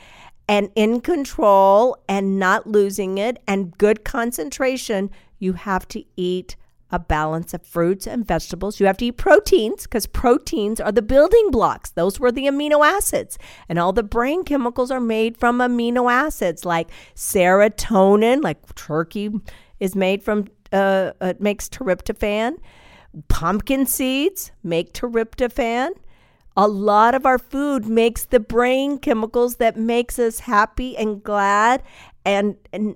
and 0.48 0.69
in 0.75 1.00
control 1.01 1.98
and 2.08 2.39
not 2.39 2.67
losing 2.67 3.17
it 3.17 3.41
and 3.48 3.77
good 3.77 4.03
concentration 4.03 5.10
you 5.38 5.53
have 5.53 5.88
to 5.88 6.03
eat 6.15 6.55
a 6.91 7.00
balance 7.00 7.53
of 7.53 7.62
fruits 7.63 8.08
and 8.08 8.27
vegetables. 8.27 8.79
You 8.79 8.88
have 8.88 8.98
to 8.98 9.05
eat 9.05 9.17
proteins 9.17 9.84
because 9.84 10.08
proteins 10.08 10.79
are 10.79 10.91
the 10.91 11.01
building 11.01 11.51
blocks. 11.51 11.91
Those 11.91 12.19
were 12.19 12.31
the 12.31 12.46
amino 12.46 12.86
acids. 12.86 13.38
And 13.67 13.77
all 13.77 13.93
the 13.93 14.03
brain 14.03 14.43
chemicals 14.43 14.89
are 14.89 15.00
made 15.00 15.38
from 15.38 15.60
amino 15.60 16.12
acids 16.12 16.65
like 16.65 16.89
serotonin, 17.15 18.43
like 18.43 18.75
turkey 18.75 19.29
is 19.79 19.96
made 19.96 20.24
from, 20.24 20.48
uh, 20.74 21.12
it 21.22 21.39
makes 21.39 21.69
tryptophan. 21.69 22.58
Pumpkin 23.28 23.86
seeds 23.86 24.51
make 24.63 24.94
tryptophan. 24.94 25.92
A 26.56 26.68
lot 26.68 27.16
of 27.16 27.25
our 27.25 27.39
food 27.39 27.86
makes 27.88 28.25
the 28.25 28.39
brain 28.39 28.98
chemicals 28.98 29.58
that 29.58 29.78
makes 29.78 30.20
us 30.20 30.39
happy 30.39 30.98
and 30.98 31.24
glad 31.24 31.82
and, 32.25 32.56
and 32.74 32.96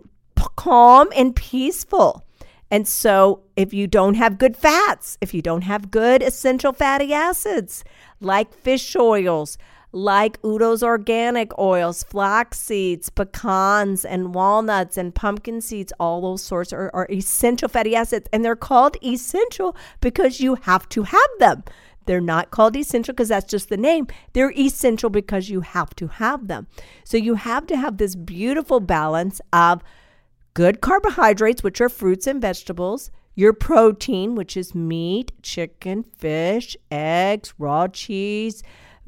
calm 0.56 1.10
and 1.16 1.36
peaceful. 1.36 2.26
And 2.70 2.88
so, 2.88 3.42
if 3.56 3.72
you 3.72 3.86
don't 3.86 4.16
have 4.16 4.40
good 4.40 4.58
fats, 4.58 5.18
if 5.22 5.34
you 5.34 5.44
don't 5.44 5.62
have 5.62 5.92
good 5.92 6.24
essential 6.24 6.74
fatty 6.74 7.14
acids 7.14 7.84
like 8.20 8.54
fish 8.54 8.96
oils, 8.96 9.58
like 9.94 10.42
Udo's 10.42 10.82
organic 10.84 11.58
oils, 11.60 12.04
flax 12.04 12.60
seeds, 12.60 13.10
pecans, 13.10 14.04
and 14.04 14.34
walnuts, 14.34 14.98
and 14.98 15.14
pumpkin 15.14 15.62
seeds. 15.62 15.94
All 16.00 16.22
those 16.22 16.42
sorts 16.42 16.74
are, 16.74 16.90
are 16.94 17.08
essential 17.10 17.70
fatty 17.70 17.96
acids, 17.96 18.28
and 18.34 18.44
they're 18.44 18.56
called 18.56 18.98
essential 19.04 19.76
because 20.02 20.42
you 20.42 20.56
have 20.56 20.90
to 20.90 21.04
have 21.04 21.30
them. 21.40 21.64
They're 22.06 22.20
not 22.20 22.52
called 22.52 22.76
essential 22.76 23.14
because 23.14 23.30
that's 23.30 23.50
just 23.50 23.70
the 23.70 23.78
name. 23.78 24.08
They're 24.34 24.52
essential 24.52 25.10
because 25.10 25.50
you 25.50 25.62
have 25.62 25.96
to 25.96 26.08
have 26.08 26.48
them. 26.48 26.68
So 27.06 27.16
you 27.16 27.36
have 27.36 27.68
to 27.68 27.78
have 27.78 27.98
this 27.98 28.16
beautiful 28.16 28.80
balance 28.80 29.40
of 29.54 29.82
good 30.54 30.82
carbohydrates, 30.82 31.64
which 31.64 31.80
are 31.80 31.88
fruits 31.88 32.28
and 32.28 32.42
vegetables, 32.42 33.12
your 33.36 33.54
protein, 33.54 34.36
which 34.36 34.58
is 34.58 34.76
meat, 34.76 35.32
chicken, 35.42 36.04
fish, 36.04 36.76
eggs, 36.92 37.54
raw 37.58 37.88
cheese, 37.88 38.64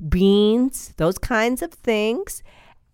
beans, 0.09 0.93
those 0.97 1.17
kinds 1.17 1.61
of 1.61 1.71
things. 1.71 2.43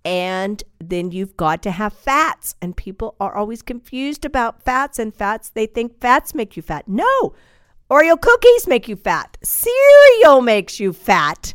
And 0.04 0.64
then 0.80 1.12
you've 1.12 1.38
got 1.38 1.62
to 1.64 1.72
have 1.72 1.94
fats. 1.94 2.56
And 2.62 2.76
people 2.76 3.16
are 3.20 3.36
always 3.36 3.62
confused 3.62 4.26
about 4.26 4.64
fats 4.64 4.98
and 5.00 5.14
fats. 5.14 5.50
They 5.50 5.68
think 5.68 6.00
fats 6.00 6.34
make 6.34 6.58
you 6.58 6.64
fat. 6.64 6.88
No, 6.88 7.34
Oreo 7.90 8.20
cookies 8.20 8.68
make 8.68 8.88
you 8.88 8.96
fat. 8.96 9.38
Cereal 9.44 10.42
makes 10.42 10.80
you 10.80 10.94
fat. 10.94 11.54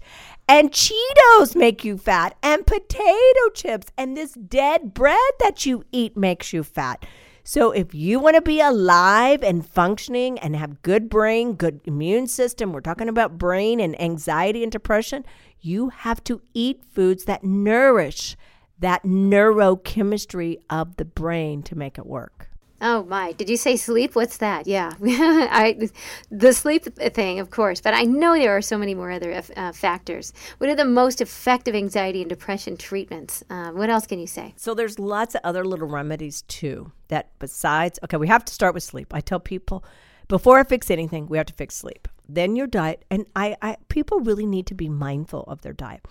And 0.48 0.70
Cheetos 0.70 1.56
make 1.56 1.84
you 1.84 1.98
fat. 1.98 2.36
And 2.42 2.66
potato 2.66 3.50
chips 3.54 3.88
and 3.96 4.16
this 4.16 4.34
dead 4.34 4.94
bread 4.94 5.16
that 5.40 5.66
you 5.66 5.84
eat 5.90 6.16
makes 6.16 6.52
you 6.52 6.62
fat. 6.62 7.04
So 7.48 7.70
if 7.70 7.94
you 7.94 8.18
want 8.18 8.34
to 8.34 8.42
be 8.42 8.60
alive 8.60 9.44
and 9.44 9.64
functioning 9.64 10.36
and 10.40 10.56
have 10.56 10.82
good 10.82 11.08
brain, 11.08 11.54
good 11.54 11.80
immune 11.84 12.26
system, 12.26 12.72
we're 12.72 12.80
talking 12.80 13.08
about 13.08 13.38
brain 13.38 13.78
and 13.78 13.98
anxiety 14.02 14.64
and 14.64 14.72
depression, 14.72 15.24
you 15.60 15.90
have 15.90 16.24
to 16.24 16.42
eat 16.54 16.82
foods 16.92 17.24
that 17.26 17.44
nourish 17.44 18.36
that 18.80 19.04
neurochemistry 19.04 20.58
of 20.68 20.96
the 20.96 21.04
brain 21.04 21.62
to 21.62 21.76
make 21.76 21.98
it 21.98 22.06
work. 22.06 22.35
Oh 22.80 23.04
my! 23.04 23.33
Did 23.33 23.49
you 23.49 23.56
say 23.56 23.76
sleep? 23.76 24.14
What's 24.14 24.37
that? 24.38 24.66
Yeah, 24.66 24.92
I, 25.02 25.88
the 26.30 26.52
sleep 26.52 26.85
thing, 26.85 27.40
of 27.40 27.50
course. 27.50 27.80
But 27.80 27.95
I 27.95 28.02
know 28.02 28.35
there 28.35 28.56
are 28.56 28.62
so 28.62 28.76
many 28.76 28.95
more 28.95 29.11
other 29.11 29.42
uh, 29.56 29.73
factors. 29.73 30.33
What 30.59 30.68
are 30.68 30.75
the 30.75 30.85
most 30.85 31.21
effective 31.21 31.75
anxiety 31.75 32.21
and 32.21 32.28
depression 32.28 32.76
treatments? 32.76 33.42
Uh, 33.49 33.71
what 33.71 33.88
else 33.88 34.06
can 34.06 34.18
you 34.18 34.26
say? 34.26 34.54
So 34.56 34.75
there's 34.75 34.99
lots 34.99 35.35
of 35.35 35.40
other 35.42 35.64
little 35.64 35.88
remedies 35.88 36.42
too. 36.42 36.92
That 37.09 37.30
besides, 37.38 37.99
okay, 38.04 38.16
we 38.16 38.28
have 38.28 38.45
to 38.45 38.52
start 38.52 38.75
with 38.75 38.83
sleep. 38.83 39.14
I 39.14 39.21
tell 39.21 39.40
people 39.40 39.85
before 40.28 40.59
I 40.59 40.64
fix 40.64 40.90
anything, 40.90 41.28
we 41.28 41.37
have 41.38 41.47
to 41.47 41.54
fix 41.54 41.76
sleep. 41.76 42.09
Then 42.28 42.56
your 42.56 42.66
diet, 42.66 43.04
and 43.11 43.26
I, 43.37 43.56
I 43.62 43.76
people 43.88 44.21
really 44.21 44.47
need 44.47 44.66
to 44.66 44.75
be 44.75 44.88
mindful 44.88 45.45
of 45.45 45.62
their 45.62 45.73
diet. 45.73 46.04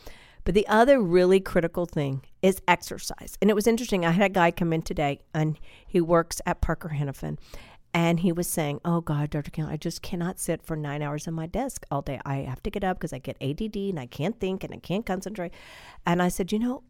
But 0.45 0.53
the 0.53 0.67
other 0.67 1.01
really 1.01 1.39
critical 1.39 1.85
thing 1.85 2.21
is 2.41 2.61
exercise. 2.67 3.37
And 3.41 3.49
it 3.49 3.55
was 3.55 3.67
interesting. 3.67 4.05
I 4.05 4.11
had 4.11 4.31
a 4.31 4.33
guy 4.33 4.51
come 4.51 4.71
in 4.71 4.83
today 4.83 5.19
and 5.33 5.59
he 5.85 5.99
works 5.99 6.39
at 6.45 6.61
Parker 6.61 6.95
Hannifin. 6.97 7.37
And 7.93 8.19
he 8.19 8.31
was 8.31 8.47
saying, 8.47 8.81
Oh 8.85 9.01
God, 9.01 9.29
Dr. 9.29 9.51
King, 9.51 9.65
I 9.65 9.77
just 9.77 10.01
cannot 10.01 10.39
sit 10.39 10.61
for 10.61 10.75
nine 10.75 11.01
hours 11.01 11.27
on 11.27 11.33
my 11.33 11.47
desk 11.47 11.85
all 11.89 12.01
day. 12.01 12.19
I 12.25 12.37
have 12.37 12.61
to 12.63 12.69
get 12.69 12.83
up 12.83 12.97
because 12.97 13.13
I 13.13 13.19
get 13.19 13.37
ADD 13.41 13.75
and 13.75 13.99
I 13.99 14.05
can't 14.05 14.39
think 14.39 14.63
and 14.63 14.73
I 14.73 14.77
can't 14.77 15.05
concentrate. 15.05 15.53
And 16.05 16.21
I 16.21 16.27
said, 16.27 16.51
You 16.51 16.59
know, 16.59 16.83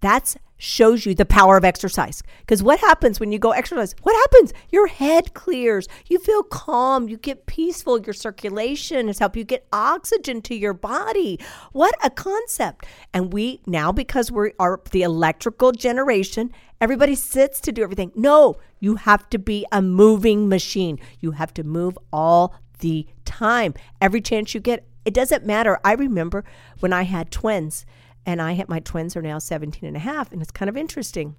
that 0.00 0.36
shows 0.58 1.06
you 1.06 1.14
the 1.14 1.24
power 1.24 1.56
of 1.56 1.64
exercise. 1.64 2.22
Because 2.40 2.62
what 2.62 2.80
happens 2.80 3.20
when 3.20 3.30
you 3.30 3.38
go 3.38 3.52
exercise? 3.52 3.94
What 4.02 4.14
happens? 4.14 4.52
Your 4.70 4.88
head 4.88 5.32
clears. 5.32 5.88
You 6.06 6.18
feel 6.18 6.42
calm. 6.42 7.08
You 7.08 7.16
get 7.16 7.46
peaceful. 7.46 8.00
Your 8.00 8.12
circulation 8.12 9.06
has 9.06 9.20
helped 9.20 9.36
you 9.36 9.44
get 9.44 9.66
oxygen 9.72 10.42
to 10.42 10.54
your 10.54 10.74
body. 10.74 11.38
What 11.72 11.94
a 12.02 12.10
concept. 12.10 12.86
And 13.14 13.32
we 13.32 13.62
now, 13.66 13.92
because 13.92 14.32
we 14.32 14.52
are 14.58 14.80
the 14.90 15.02
electrical 15.02 15.70
generation, 15.72 16.50
everybody 16.80 17.14
sits 17.14 17.60
to 17.62 17.72
do 17.72 17.82
everything. 17.84 18.10
No, 18.16 18.56
you 18.80 18.96
have 18.96 19.30
to 19.30 19.38
be 19.38 19.64
a 19.70 19.80
moving 19.80 20.48
machine. 20.48 20.98
You 21.20 21.32
have 21.32 21.54
to 21.54 21.62
move 21.62 21.96
all 22.12 22.54
the 22.80 23.06
time. 23.24 23.74
Every 24.00 24.20
chance 24.20 24.54
you 24.54 24.60
get, 24.60 24.86
it 25.04 25.14
doesn't 25.14 25.46
matter. 25.46 25.78
I 25.84 25.94
remember 25.94 26.44
when 26.80 26.92
I 26.92 27.04
had 27.04 27.30
twins 27.30 27.86
and 28.28 28.42
I 28.42 28.52
had 28.52 28.68
my 28.68 28.78
twins 28.80 29.16
are 29.16 29.22
now 29.22 29.38
17 29.38 29.88
and 29.88 29.96
a 29.96 30.00
half 30.00 30.30
and 30.32 30.42
it's 30.42 30.50
kind 30.50 30.68
of 30.68 30.76
interesting. 30.76 31.34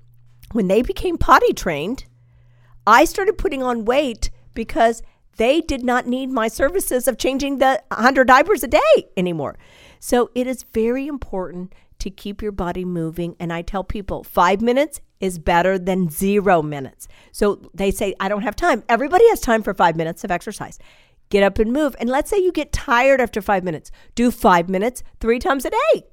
When 0.54 0.68
they 0.68 0.82
became 0.82 1.20
potty 1.20 1.54
trained, 1.54 2.06
I 2.88 3.06
started 3.06 3.38
putting 3.38 3.62
on 3.62 3.86
weight 3.86 4.32
because 4.56 5.04
they 5.38 5.62
did 5.62 5.84
not 5.84 6.08
need 6.08 6.32
my 6.32 6.48
services 6.48 7.08
of 7.08 7.20
changing 7.20 7.60
the 7.60 7.80
100 7.90 8.28
diapers 8.28 8.64
a 8.64 8.68
day 8.68 9.08
anymore. 9.16 9.60
So 10.00 10.32
it 10.34 10.48
is 10.48 10.66
very 10.74 11.06
important 11.06 11.76
to 12.00 12.10
keep 12.10 12.42
your 12.42 12.52
body 12.52 12.86
moving. 12.86 13.36
And 13.40 13.54
I 13.54 13.62
tell 13.62 13.84
people 13.84 14.24
five 14.24 14.60
minutes 14.60 15.00
is 15.20 15.38
better 15.38 15.78
than 15.78 16.10
zero 16.10 16.64
minutes. 16.64 17.08
So 17.32 17.70
they 17.72 17.92
say, 17.92 18.16
I 18.20 18.30
don't 18.30 18.42
have 18.42 18.56
time. 18.56 18.84
Everybody 18.90 19.30
has 19.30 19.42
time 19.42 19.62
for 19.62 19.76
five 19.76 19.96
minutes 19.96 20.24
of 20.24 20.32
exercise. 20.32 20.80
Get 21.30 21.44
up 21.44 21.60
and 21.60 21.72
move. 21.72 21.96
And 22.00 22.10
let's 22.10 22.32
say 22.32 22.38
you 22.38 22.52
get 22.52 22.74
tired 22.74 23.22
after 23.22 23.44
five 23.44 23.64
minutes. 23.64 23.92
Do 24.16 24.32
five 24.32 24.70
minutes 24.70 25.04
three 25.20 25.38
times 25.38 25.66
a 25.66 25.70
day 25.70 26.08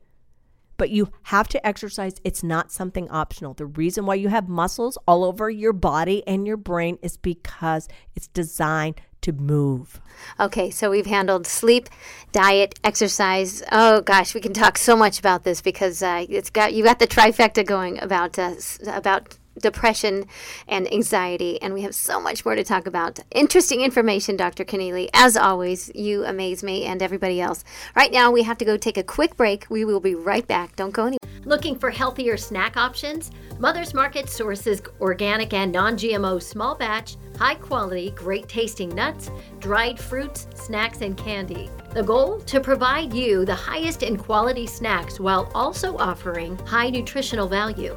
but 0.76 0.90
you 0.90 1.10
have 1.24 1.48
to 1.48 1.66
exercise. 1.66 2.14
It's 2.24 2.42
not 2.42 2.72
something 2.72 3.10
optional. 3.10 3.54
The 3.54 3.66
reason 3.66 4.06
why 4.06 4.14
you 4.16 4.28
have 4.28 4.48
muscles 4.48 4.98
all 5.06 5.24
over 5.24 5.50
your 5.50 5.72
body 5.72 6.26
and 6.26 6.46
your 6.46 6.56
brain 6.56 6.98
is 7.02 7.16
because 7.16 7.88
it's 8.14 8.28
designed 8.28 9.00
to 9.22 9.32
move. 9.32 10.00
Okay, 10.38 10.70
so 10.70 10.90
we've 10.90 11.06
handled 11.06 11.46
sleep, 11.46 11.88
diet, 12.32 12.78
exercise. 12.84 13.62
Oh 13.72 14.00
gosh, 14.00 14.34
we 14.34 14.40
can 14.40 14.52
talk 14.52 14.78
so 14.78 14.96
much 14.96 15.18
about 15.18 15.44
this 15.44 15.60
because 15.60 16.02
uh, 16.02 16.24
it's 16.28 16.50
got 16.50 16.74
you 16.74 16.84
got 16.84 16.98
the 16.98 17.06
trifecta 17.06 17.66
going 17.66 18.00
about 18.00 18.38
uh, 18.38 18.54
about 18.86 19.36
depression 19.60 20.26
and 20.68 20.92
anxiety. 20.92 21.60
And 21.62 21.74
we 21.74 21.82
have 21.82 21.94
so 21.94 22.20
much 22.20 22.44
more 22.44 22.54
to 22.54 22.64
talk 22.64 22.86
about. 22.86 23.20
Interesting 23.30 23.80
information, 23.80 24.36
Dr. 24.36 24.64
Connealy. 24.64 25.08
As 25.12 25.36
always, 25.36 25.90
you 25.94 26.24
amaze 26.24 26.62
me 26.62 26.84
and 26.84 27.02
everybody 27.02 27.40
else. 27.40 27.64
Right 27.94 28.12
now, 28.12 28.30
we 28.30 28.42
have 28.42 28.58
to 28.58 28.64
go 28.64 28.76
take 28.76 28.96
a 28.96 29.02
quick 29.02 29.36
break. 29.36 29.66
We 29.70 29.84
will 29.84 30.00
be 30.00 30.14
right 30.14 30.46
back. 30.46 30.76
Don't 30.76 30.92
go 30.92 31.02
anywhere. 31.02 31.18
Looking 31.44 31.78
for 31.78 31.90
healthier 31.90 32.36
snack 32.36 32.76
options? 32.76 33.30
Mother's 33.58 33.94
Market 33.94 34.28
sources 34.28 34.82
organic 35.00 35.54
and 35.54 35.72
non 35.72 35.96
GMO 35.96 36.42
small 36.42 36.74
batch, 36.74 37.16
high 37.38 37.54
quality, 37.54 38.10
great 38.10 38.48
tasting 38.48 38.88
nuts, 38.88 39.30
dried 39.60 39.98
fruits, 39.98 40.48
snacks, 40.54 41.02
and 41.02 41.16
candy. 41.16 41.70
The 41.94 42.02
goal? 42.02 42.40
To 42.40 42.60
provide 42.60 43.14
you 43.14 43.44
the 43.44 43.54
highest 43.54 44.02
in 44.02 44.16
quality 44.16 44.66
snacks 44.66 45.20
while 45.20 45.50
also 45.54 45.96
offering 45.96 46.58
high 46.66 46.90
nutritional 46.90 47.48
value. 47.48 47.96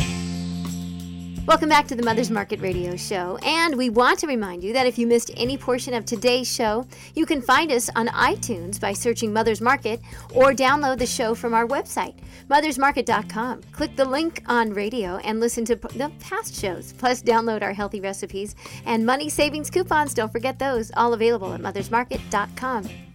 Welcome 1.47 1.69
back 1.69 1.87
to 1.87 1.95
the 1.95 2.03
Mother's 2.03 2.29
Market 2.29 2.61
Radio 2.61 2.95
Show. 2.95 3.37
And 3.37 3.75
we 3.75 3.89
want 3.89 4.19
to 4.19 4.27
remind 4.27 4.63
you 4.63 4.73
that 4.73 4.85
if 4.85 4.99
you 4.99 5.07
missed 5.07 5.31
any 5.35 5.57
portion 5.57 5.95
of 5.95 6.05
today's 6.05 6.49
show, 6.49 6.85
you 7.15 7.25
can 7.25 7.41
find 7.41 7.71
us 7.71 7.89
on 7.95 8.07
iTunes 8.09 8.79
by 8.79 8.93
searching 8.93 9.33
Mother's 9.33 9.59
Market 9.59 10.01
or 10.35 10.53
download 10.53 10.99
the 10.99 11.07
show 11.07 11.33
from 11.33 11.55
our 11.55 11.65
website, 11.67 12.13
mothersmarket.com. 12.47 13.63
Click 13.71 13.95
the 13.95 14.05
link 14.05 14.43
on 14.45 14.71
radio 14.71 15.17
and 15.17 15.39
listen 15.39 15.65
to 15.65 15.75
the 15.75 16.11
past 16.19 16.53
shows. 16.53 16.93
Plus, 16.93 17.23
download 17.23 17.63
our 17.63 17.73
healthy 17.73 17.99
recipes 17.99 18.55
and 18.85 19.03
money 19.03 19.27
savings 19.27 19.71
coupons. 19.71 20.13
Don't 20.13 20.31
forget 20.31 20.59
those, 20.59 20.91
all 20.95 21.13
available 21.13 21.53
at 21.53 21.59
mothersmarket.com. 21.59 23.10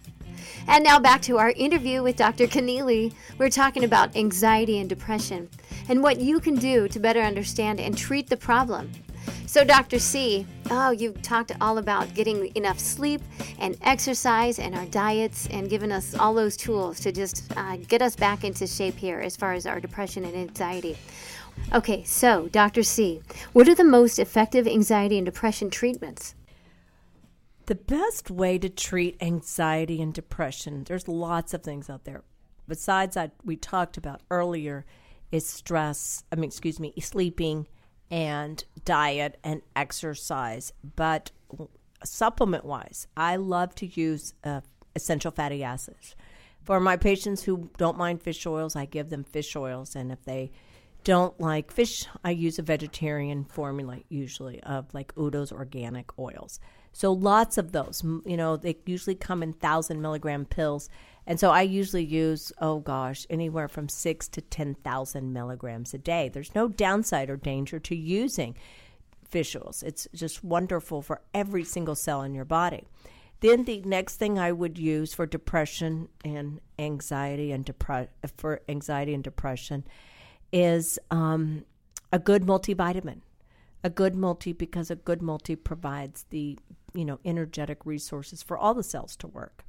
And 0.67 0.83
now 0.83 0.99
back 0.99 1.21
to 1.23 1.37
our 1.37 1.51
interview 1.51 2.03
with 2.03 2.17
Dr. 2.17 2.45
Connealy. 2.45 3.13
We're 3.37 3.49
talking 3.49 3.85
about 3.85 4.15
anxiety 4.17 4.79
and 4.79 4.89
depression 4.89 5.49
and 5.87 6.03
what 6.03 6.19
you 6.19 6.41
can 6.41 6.55
do 6.55 6.89
to 6.89 6.99
better 6.99 7.21
understand 7.21 7.79
and 7.79 7.97
treat 7.97 8.29
the 8.29 8.35
problem. 8.35 8.91
So, 9.45 9.63
Dr. 9.63 9.97
C, 9.97 10.45
oh, 10.69 10.91
you 10.91 11.13
talked 11.13 11.53
all 11.61 11.77
about 11.77 12.13
getting 12.13 12.53
enough 12.55 12.79
sleep 12.79 13.21
and 13.59 13.77
exercise 13.81 14.59
and 14.59 14.75
our 14.75 14.85
diets 14.87 15.47
and 15.51 15.69
giving 15.69 15.91
us 15.91 16.13
all 16.15 16.33
those 16.33 16.57
tools 16.57 16.99
to 16.99 17.13
just 17.13 17.49
uh, 17.55 17.77
get 17.87 18.01
us 18.01 18.17
back 18.17 18.43
into 18.43 18.67
shape 18.67 18.95
here 18.95 19.19
as 19.21 19.37
far 19.37 19.53
as 19.53 19.65
our 19.65 19.79
depression 19.79 20.25
and 20.25 20.35
anxiety. 20.35 20.97
Okay, 21.73 22.03
so, 22.03 22.49
Dr. 22.49 22.83
C, 22.83 23.21
what 23.53 23.69
are 23.69 23.75
the 23.75 23.85
most 23.85 24.19
effective 24.19 24.67
anxiety 24.67 25.17
and 25.17 25.25
depression 25.25 25.69
treatments? 25.69 26.35
The 27.67 27.75
best 27.75 28.31
way 28.31 28.57
to 28.59 28.69
treat 28.69 29.21
anxiety 29.21 30.01
and 30.01 30.13
depression, 30.13 30.85
there's 30.85 31.09
lots 31.09 31.53
of 31.53 31.63
things 31.63 31.89
out 31.89 32.05
there. 32.05 32.23
Besides 32.65 33.15
that, 33.15 33.33
we 33.43 33.57
talked 33.57 33.97
about 33.97 34.21
earlier, 34.31 34.85
is 35.33 35.45
stress, 35.45 36.23
I 36.31 36.37
mean, 36.37 36.45
excuse 36.45 36.79
me, 36.79 36.93
sleeping 37.01 37.67
and 38.09 38.63
diet 38.85 39.37
and 39.43 39.61
exercise. 39.75 40.71
But 40.95 41.31
supplement 42.05 42.63
wise, 42.63 43.07
I 43.17 43.35
love 43.35 43.75
to 43.75 43.85
use 43.85 44.33
uh, 44.45 44.61
essential 44.95 45.31
fatty 45.31 45.61
acids. 45.61 46.15
For 46.63 46.79
my 46.79 46.95
patients 46.95 47.43
who 47.43 47.69
don't 47.77 47.97
mind 47.97 48.23
fish 48.23 48.45
oils, 48.45 48.77
I 48.77 48.85
give 48.85 49.09
them 49.09 49.25
fish 49.25 49.57
oils. 49.57 49.93
And 49.93 50.09
if 50.09 50.23
they 50.23 50.51
don't 51.03 51.37
like 51.37 51.71
fish, 51.71 52.05
I 52.23 52.31
use 52.31 52.59
a 52.59 52.63
vegetarian 52.63 53.43
formula 53.43 53.99
usually 54.07 54.63
of 54.63 54.93
like 54.93 55.13
Udo's 55.15 55.51
organic 55.51 56.17
oils. 56.17 56.61
So 56.97 57.13
lots 57.13 57.59
of 57.59 57.73
those. 57.73 58.01
You 58.25 58.37
know, 58.37 58.57
they 58.57 58.75
usually 58.87 59.13
come 59.13 59.43
in 59.43 59.53
thousand 59.53 60.01
milligram 60.01 60.45
pills, 60.45 60.89
and 61.27 61.39
so 61.39 61.51
I 61.51 61.61
usually 61.61 62.03
use 62.03 62.51
oh 62.59 62.79
gosh, 62.79 63.27
anywhere 63.29 63.67
from 63.67 63.87
six 63.87 64.27
to 64.29 64.41
ten 64.41 64.73
thousand 64.73 65.31
milligrams 65.31 65.93
a 65.93 65.99
day. 65.99 66.27
There's 66.27 66.55
no 66.55 66.67
downside 66.67 67.29
or 67.29 67.37
danger 67.37 67.77
to 67.77 67.95
using 67.95 68.55
fish 69.29 69.55
oils. 69.55 69.83
It's 69.83 70.07
just 70.15 70.43
wonderful 70.43 71.03
for 71.03 71.21
every 71.35 71.63
single 71.63 71.93
cell 71.93 72.23
in 72.23 72.33
your 72.33 72.45
body. 72.45 72.87
Then 73.41 73.65
the 73.65 73.81
next 73.81 74.15
thing 74.15 74.39
I 74.39 74.51
would 74.51 74.79
use 74.79 75.13
for 75.13 75.27
depression 75.27 76.09
and 76.25 76.59
anxiety 76.79 77.51
and 77.51 77.63
depre- 77.63 78.07
for 78.37 78.61
anxiety 78.67 79.13
and 79.13 79.23
depression 79.23 79.83
is 80.51 80.97
um, 81.11 81.63
a 82.11 82.17
good 82.17 82.41
multivitamin. 82.41 83.21
A 83.83 83.91
good 83.91 84.15
multi 84.15 84.51
because 84.53 84.89
a 84.89 84.95
good 84.95 85.21
multi 85.21 85.55
provides 85.55 86.25
the 86.31 86.57
you 86.97 87.05
know 87.05 87.19
energetic 87.23 87.85
resources 87.85 88.41
for 88.41 88.57
all 88.57 88.73
the 88.73 88.83
cells 88.83 89.15
to 89.17 89.27
work. 89.27 89.63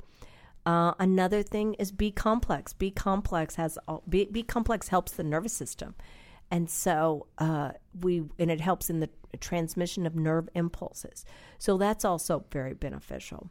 Uh, 0.65 0.95
another 0.99 1.43
thing 1.43 1.75
is 1.75 1.93
B 1.93 2.11
complex. 2.11 2.73
B 2.73 2.91
complex 2.91 3.55
has 3.57 3.79
all, 3.87 4.03
B, 4.09 4.29
B 4.31 4.43
complex 4.43 4.89
helps 4.89 5.13
the 5.13 5.23
nervous 5.23 5.53
system, 5.53 5.95
and 6.51 6.71
so 6.71 7.27
uh, 7.37 7.73
we 8.01 8.25
and 8.39 8.51
it 8.51 8.61
helps 8.61 8.89
in 8.89 9.01
the 9.01 9.11
transmission 9.41 10.07
of 10.07 10.17
nerve 10.17 10.49
impulses. 10.55 11.27
So 11.59 11.77
that's 11.77 12.05
also 12.05 12.45
very 12.51 12.75
beneficial. 12.75 13.51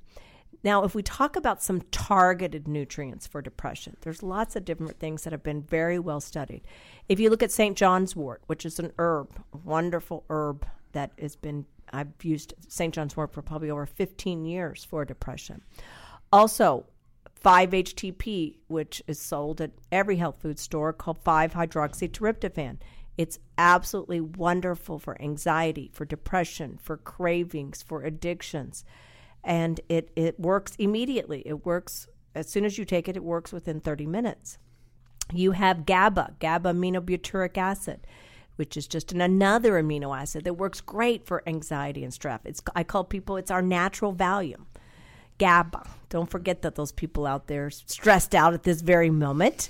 Now, 0.63 0.83
if 0.83 0.95
we 0.95 1.03
talk 1.03 1.35
about 1.35 1.61
some 1.61 1.81
targeted 1.91 2.67
nutrients 2.67 3.27
for 3.27 3.43
depression, 3.43 3.95
there's 4.01 4.23
lots 4.23 4.55
of 4.55 4.65
different 4.65 4.99
things 4.99 5.23
that 5.23 5.31
have 5.31 5.43
been 5.43 5.61
very 5.61 5.99
well 5.99 6.19
studied. 6.19 6.63
If 7.07 7.19
you 7.19 7.29
look 7.29 7.43
at 7.43 7.51
St. 7.51 7.77
John's 7.77 8.15
wort, 8.15 8.41
which 8.47 8.65
is 8.65 8.79
an 8.79 8.91
herb, 8.97 9.39
wonderful 9.63 10.25
herb 10.29 10.65
that 10.93 11.11
has 11.19 11.35
been 11.35 11.67
I've 11.91 12.13
used 12.21 12.53
St. 12.67 12.93
John's 12.93 13.15
wort 13.15 13.33
for 13.33 13.41
probably 13.41 13.69
over 13.69 13.85
15 13.85 14.45
years 14.45 14.83
for 14.83 15.05
depression. 15.05 15.63
Also, 16.31 16.85
5-HTP, 17.43 18.57
which 18.67 19.01
is 19.07 19.19
sold 19.19 19.61
at 19.61 19.71
every 19.91 20.17
health 20.17 20.41
food 20.41 20.59
store, 20.59 20.91
called 20.91 21.23
5-hydroxytryptophan. 21.23 22.77
It's 23.17 23.39
absolutely 23.57 24.21
wonderful 24.21 24.99
for 24.99 25.19
anxiety, 25.21 25.89
for 25.93 26.05
depression, 26.05 26.77
for 26.81 26.97
cravings, 26.97 27.81
for 27.81 28.03
addictions. 28.03 28.83
And 29.43 29.79
it, 29.87 30.11
it 30.15 30.39
works 30.39 30.75
immediately. 30.77 31.41
It 31.45 31.65
works 31.65 32.07
as 32.37 32.47
soon 32.47 32.65
as 32.65 32.77
you 32.77 32.85
take 32.85 33.09
it, 33.09 33.17
it 33.17 33.23
works 33.23 33.51
within 33.51 33.79
30 33.79 34.05
minutes. 34.05 34.59
You 35.33 35.51
have 35.53 35.85
GABA, 35.85 36.35
GABA 36.39 36.71
aminobutyric 36.71 37.57
acid 37.57 38.05
which 38.57 38.77
is 38.77 38.87
just 38.87 39.11
an, 39.11 39.21
another 39.21 39.81
amino 39.81 40.15
acid 40.15 40.43
that 40.43 40.55
works 40.55 40.81
great 40.81 41.25
for 41.25 41.41
anxiety 41.47 42.03
and 42.03 42.13
stress. 42.13 42.41
It's 42.43 42.61
I 42.75 42.83
call 42.83 43.03
people 43.03 43.37
it's 43.37 43.49
our 43.49 43.61
natural 43.61 44.13
Valium. 44.13 44.65
GABA. 45.37 45.87
Don't 46.09 46.29
forget 46.29 46.61
that 46.63 46.75
those 46.75 46.91
people 46.91 47.25
out 47.25 47.47
there 47.47 47.69
stressed 47.69 48.33
out 48.33 48.53
at 48.53 48.63
this 48.63 48.81
very 48.81 49.09
moment. 49.09 49.69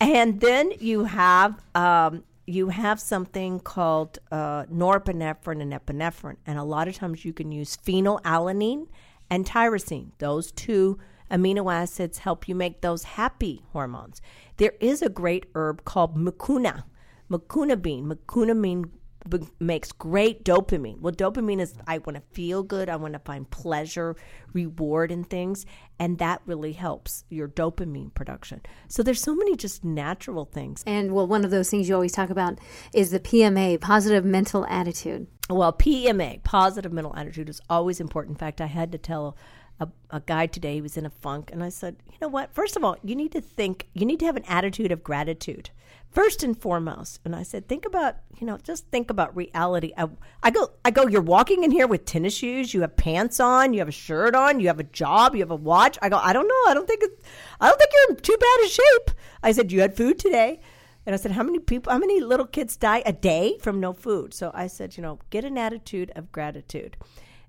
And 0.00 0.40
then 0.40 0.72
you 0.80 1.04
have 1.04 1.60
um, 1.74 2.24
you 2.46 2.68
have 2.68 3.00
something 3.00 3.60
called 3.60 4.18
uh, 4.30 4.64
norepinephrine 4.64 5.62
and 5.62 5.72
epinephrine, 5.72 6.36
and 6.46 6.58
a 6.58 6.64
lot 6.64 6.88
of 6.88 6.96
times 6.96 7.24
you 7.24 7.32
can 7.32 7.52
use 7.52 7.76
phenylalanine 7.76 8.88
and 9.30 9.46
tyrosine. 9.46 10.10
Those 10.18 10.50
two 10.52 10.98
amino 11.30 11.72
acids 11.72 12.18
help 12.18 12.48
you 12.48 12.54
make 12.54 12.80
those 12.80 13.04
happy 13.04 13.62
hormones. 13.72 14.20
There 14.56 14.74
is 14.80 15.02
a 15.02 15.08
great 15.08 15.46
herb 15.54 15.84
called 15.84 16.16
mucuna 16.16 16.84
Mucuna 17.32 18.60
bean 18.60 18.90
b- 19.28 19.48
makes 19.60 19.92
great 19.92 20.44
dopamine. 20.44 21.00
Well, 21.00 21.12
dopamine 21.12 21.60
is 21.60 21.74
I 21.86 21.98
want 21.98 22.16
to 22.16 22.22
feel 22.32 22.62
good, 22.62 22.88
I 22.88 22.96
want 22.96 23.14
to 23.14 23.18
find 23.20 23.48
pleasure, 23.50 24.16
reward 24.52 25.12
in 25.12 25.24
things, 25.24 25.66
and 25.98 26.18
that 26.18 26.42
really 26.46 26.72
helps 26.72 27.24
your 27.28 27.48
dopamine 27.48 28.14
production. 28.14 28.60
So 28.88 29.02
there's 29.02 29.22
so 29.22 29.34
many 29.34 29.56
just 29.56 29.84
natural 29.84 30.44
things. 30.44 30.82
And 30.86 31.12
well, 31.12 31.26
one 31.26 31.44
of 31.44 31.50
those 31.50 31.70
things 31.70 31.88
you 31.88 31.94
always 31.94 32.12
talk 32.12 32.30
about 32.30 32.58
is 32.92 33.10
the 33.10 33.20
PMA, 33.20 33.80
positive 33.80 34.24
mental 34.24 34.66
attitude. 34.66 35.26
Well, 35.50 35.72
PMA, 35.72 36.42
positive 36.42 36.92
mental 36.92 37.14
attitude 37.16 37.48
is 37.48 37.60
always 37.68 38.00
important. 38.00 38.36
In 38.36 38.38
fact, 38.38 38.60
I 38.60 38.66
had 38.66 38.92
to 38.92 38.98
tell 38.98 39.36
a, 39.80 39.88
a, 40.10 40.20
guy 40.20 40.46
today, 40.46 40.74
he 40.74 40.80
was 40.80 40.96
in 40.96 41.06
a 41.06 41.10
funk, 41.10 41.50
and 41.52 41.62
I 41.62 41.68
said, 41.68 41.96
you 42.06 42.18
know 42.20 42.28
what? 42.28 42.54
First 42.54 42.76
of 42.76 42.84
all, 42.84 42.96
you 43.02 43.14
need 43.14 43.32
to 43.32 43.40
think, 43.40 43.88
you 43.94 44.04
need 44.04 44.20
to 44.20 44.26
have 44.26 44.36
an 44.36 44.44
attitude 44.46 44.92
of 44.92 45.02
gratitude 45.02 45.70
first 46.12 46.42
and 46.42 46.60
foremost. 46.60 47.20
And 47.24 47.34
I 47.34 47.42
said, 47.42 47.68
think 47.68 47.86
about, 47.86 48.16
you 48.38 48.46
know, 48.46 48.58
just 48.58 48.86
think 48.88 49.10
about 49.10 49.34
reality. 49.34 49.92
I, 49.96 50.08
I, 50.42 50.50
go, 50.50 50.70
I 50.84 50.90
go, 50.90 51.06
you're 51.06 51.22
walking 51.22 51.64
in 51.64 51.70
here 51.70 51.86
with 51.86 52.04
tennis 52.04 52.36
shoes, 52.36 52.74
you 52.74 52.82
have 52.82 52.96
pants 52.96 53.40
on, 53.40 53.72
you 53.72 53.80
have 53.80 53.88
a 53.88 53.92
shirt 53.92 54.34
on, 54.34 54.60
you 54.60 54.68
have 54.68 54.78
a 54.78 54.84
job, 54.84 55.34
you 55.34 55.40
have 55.40 55.50
a 55.50 55.56
watch. 55.56 55.98
I 56.02 56.08
go, 56.08 56.18
I 56.18 56.32
don't 56.32 56.46
know. 56.46 56.70
I 56.70 56.74
don't 56.74 56.86
think 56.86 57.02
I 57.60 57.68
don't 57.68 57.78
think 57.78 57.90
you're 57.92 58.16
in 58.16 58.22
too 58.22 58.36
bad 58.38 58.64
a 58.64 58.68
shape. 58.68 59.10
I 59.42 59.52
said, 59.52 59.72
you 59.72 59.80
had 59.80 59.96
food 59.96 60.18
today. 60.18 60.60
And 61.04 61.14
I 61.14 61.16
said, 61.16 61.32
how 61.32 61.42
many 61.42 61.58
people, 61.58 61.92
how 61.92 61.98
many 61.98 62.20
little 62.20 62.46
kids 62.46 62.76
die 62.76 63.02
a 63.04 63.12
day 63.12 63.58
from 63.60 63.80
no 63.80 63.92
food? 63.92 64.34
So 64.34 64.52
I 64.54 64.68
said, 64.68 64.96
you 64.96 65.02
know, 65.02 65.18
get 65.30 65.44
an 65.44 65.58
attitude 65.58 66.12
of 66.14 66.30
gratitude. 66.30 66.96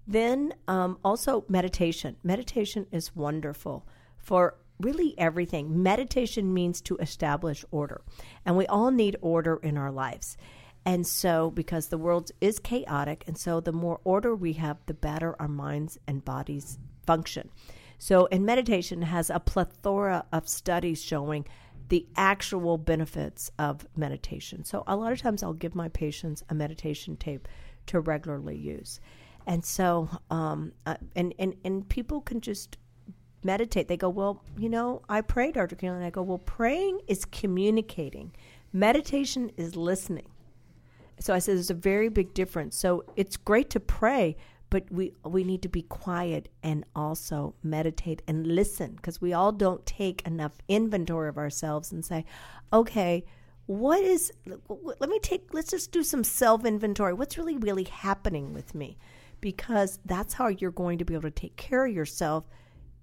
Then 0.08 0.54
um, 0.68 0.98
also 1.04 1.46
meditation. 1.48 2.18
Meditation 2.24 2.88
is 2.92 3.16
wonderful 3.16 3.88
for 4.18 4.56
really 4.80 5.18
everything. 5.18 5.82
Meditation 5.82 6.54
means 6.54 6.82
to 6.82 6.98
establish 6.98 7.64
order, 7.72 8.02
and 8.46 8.58
we 8.58 8.68
all 8.68 8.92
need 8.92 9.16
order 9.22 9.58
in 9.58 9.78
our 9.78 9.92
lives. 9.92 10.38
And 10.86 11.08
so, 11.08 11.50
because 11.52 11.88
the 11.88 11.98
world 11.98 12.32
is 12.42 12.60
chaotic, 12.60 13.24
and 13.28 13.38
so 13.38 13.62
the 13.62 13.72
more 13.72 14.02
order 14.04 14.36
we 14.36 14.54
have, 14.54 14.78
the 14.86 14.94
better 14.94 15.36
our 15.40 15.48
minds 15.48 15.98
and 16.08 16.26
bodies 16.26 16.78
function. 17.06 17.50
So, 17.98 18.28
and 18.32 18.46
meditation 18.46 19.02
has 19.04 19.30
a 19.30 19.40
plethora 19.40 20.26
of 20.34 20.50
studies 20.50 21.02
showing 21.02 21.46
the 21.88 22.06
actual 22.18 22.78
benefits 22.78 23.50
of 23.58 23.88
meditation. 23.96 24.66
So, 24.66 24.84
a 24.88 24.98
lot 24.98 25.14
of 25.14 25.22
times 25.22 25.42
I'll 25.42 25.54
give 25.54 25.76
my 25.76 25.88
patients 25.88 26.44
a 26.50 26.56
meditation 26.56 27.16
tape 27.16 27.48
to 27.86 28.02
regularly 28.02 28.58
use. 28.58 29.00
And 29.46 29.64
so, 29.64 30.10
um, 30.30 30.74
uh, 30.86 30.96
and, 31.16 31.34
and, 31.38 31.56
and 31.64 31.88
people 31.88 32.22
can 32.22 32.42
just 32.42 32.78
meditate, 33.44 33.88
they 33.88 33.98
go, 33.98 34.10
Well, 34.10 34.44
you 34.58 34.70
know, 34.70 35.02
I 35.10 35.22
pray, 35.22 35.52
Dr. 35.52 35.76
Keelan. 35.76 36.04
I 36.04 36.10
go, 36.10 36.22
Well, 36.22 36.38
praying 36.38 37.02
is 37.08 37.26
communicating, 37.26 38.32
meditation 38.72 39.52
is 39.58 39.76
listening. 39.76 40.28
So 41.20 41.34
I 41.34 41.40
said, 41.40 41.56
There's 41.56 41.70
a 41.70 41.76
very 41.76 42.10
big 42.10 42.34
difference. 42.34 42.76
So 42.78 43.04
it's 43.16 43.38
great 43.38 43.70
to 43.72 43.80
pray, 43.80 44.36
but 44.70 44.90
we, 44.92 45.14
we 45.24 45.44
need 45.44 45.62
to 45.64 45.70
be 45.70 45.84
quiet 45.84 46.50
and 46.64 46.86
also 46.96 47.56
meditate 47.64 48.22
and 48.28 48.48
listen 48.48 48.94
because 48.96 49.22
we 49.22 49.34
all 49.34 49.52
don't 49.52 49.86
take 49.86 50.26
enough 50.26 50.54
inventory 50.68 51.30
of 51.30 51.38
ourselves 51.38 51.92
and 51.92 52.04
say, 52.04 52.26
Okay, 52.72 53.26
what 53.66 54.04
is, 54.04 54.32
let 54.46 55.10
me 55.10 55.20
take, 55.20 55.54
let's 55.54 55.72
just 55.72 55.92
do 55.92 56.04
some 56.04 56.24
self 56.24 56.66
inventory. 56.66 57.14
What's 57.14 57.38
really, 57.38 57.58
really 57.58 57.86
happening 57.86 58.54
with 58.54 58.76
me? 58.76 58.98
Because 59.44 60.00
that's 60.06 60.36
how 60.36 60.48
you're 60.48 60.72
going 60.72 61.00
to 61.00 61.04
be 61.04 61.16
able 61.16 61.24
to 61.24 61.32
take 61.32 61.58
care 61.58 61.86
of 61.86 61.94
yourself 61.94 62.46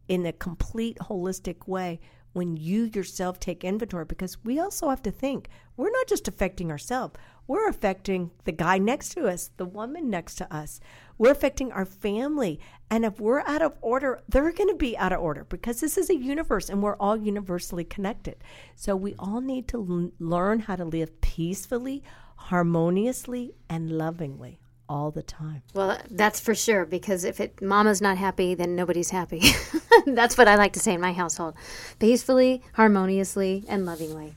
in 0.09 0.24
a 0.24 0.33
complete 0.33 0.96
holistic 0.96 1.68
way 1.68 2.00
when 2.33 2.57
you 2.57 2.85
yourself 2.94 3.38
take 3.38 3.62
inventory. 3.62 4.07
Because 4.07 4.42
we 4.42 4.59
also 4.59 4.88
have 4.88 5.03
to 5.03 5.11
think 5.11 5.50
we're 5.76 5.90
not 5.90 6.07
just 6.07 6.29
affecting 6.29 6.70
ourselves. 6.70 7.16
We're 7.46 7.68
affecting 7.68 8.31
the 8.44 8.53
guy 8.53 8.79
next 8.79 9.11
to 9.11 9.26
us 9.26 9.50
the 9.59 9.66
woman 9.66 10.09
next 10.09 10.37
to 10.37 10.50
us. 10.50 10.81
We're 11.18 11.33
affecting 11.33 11.72
our 11.72 11.85
family. 11.85 12.59
And 12.90 13.05
if 13.05 13.20
we're 13.20 13.40
out 13.40 13.61
of 13.61 13.74
order 13.83 14.22
they're 14.26 14.50
going 14.53 14.70
to 14.70 14.76
be 14.76 14.96
out 14.96 15.12
of 15.12 15.20
order 15.20 15.44
because 15.44 15.81
this 15.81 15.98
is 15.98 16.09
a 16.09 16.16
universe 16.16 16.70
and 16.70 16.83
we're 16.83 16.96
all 16.96 17.18
universally 17.18 17.85
connected. 17.85 18.37
So 18.76 18.96
we 18.96 19.14
all 19.18 19.42
need 19.42 19.68
to 19.68 19.76
l- 19.76 20.11
learn 20.18 20.61
how 20.61 20.76
to 20.76 20.87
live 20.87 21.20
peacefully 21.20 22.03
harmoniously 22.37 23.55
and 23.68 23.92
lovingly 23.92 24.59
all 24.90 25.12
the 25.12 25.22
time. 25.22 25.62
Well, 25.72 25.98
that's 26.11 26.40
for 26.40 26.55
sure 26.55 26.85
because 26.85 27.22
if 27.22 27.38
it 27.38 27.62
mama's 27.62 28.03
not 28.03 28.18
happy, 28.18 28.55
then 28.55 28.74
nobody's 28.74 29.11
happy. 29.11 29.40
that's 30.07 30.37
what 30.37 30.48
I 30.48 30.57
like 30.57 30.72
to 30.72 30.81
say 30.81 30.94
in 30.94 31.00
my 31.00 31.12
household. 31.12 31.55
Peacefully, 32.00 32.62
harmoniously, 32.74 33.64
and 33.68 33.87
lovingly. 33.87 34.35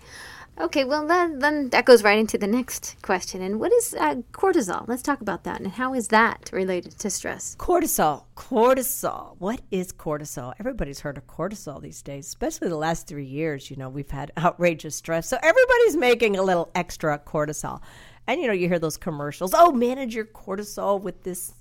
Okay, 0.62 0.84
well 0.84 1.08
then, 1.08 1.39
then 1.39 1.70
that 1.70 1.86
goes 1.86 2.04
right 2.04 2.20
into 2.20 2.38
the 2.38 2.46
next 2.46 2.96
question. 3.02 3.42
And 3.42 3.60
what 3.60 3.74
is 3.74 3.96
uh, 4.00 4.18
cortisol? 4.32 4.88
Let's 4.88 5.02
talk 5.02 5.20
about 5.20 5.44
that. 5.46 5.60
And 5.60 5.72
how 5.72 5.96
is 5.96 6.10
that 6.10 6.52
related 6.54 7.00
to 7.00 7.10
stress? 7.10 7.56
Cortisol. 7.56 8.26
Cortisol. 8.38 9.36
What 9.39 9.62
is 9.72 9.92
cortisol? 9.92 10.54
Everybody's 10.60 11.00
heard 11.00 11.18
of 11.18 11.26
cortisol 11.26 11.82
these 11.82 12.04
days, 12.04 12.28
especially 12.28 12.70
the 12.70 12.76
last 12.76 13.08
three 13.08 13.26
years. 13.26 13.72
You 13.72 13.78
know, 13.78 13.89
we've 13.89 14.12
had 14.12 14.32
outrageous 14.38 14.96
stress, 14.96 15.28
so 15.28 15.39
everybody's 15.42 15.98
making 15.98 16.38
a 16.38 16.44
little 16.44 16.70
extra 16.76 17.18
cortisol. 17.18 17.82
And 18.27 18.41
you 18.41 18.47
know, 18.47 18.53
you 18.53 18.67
hear 18.67 18.79
those 18.79 18.97
commercials. 18.97 19.53
Oh, 19.53 19.71
manage 19.71 20.15
your 20.15 20.25
cortisol 20.25 21.01
with 21.01 21.23
this 21.23 21.53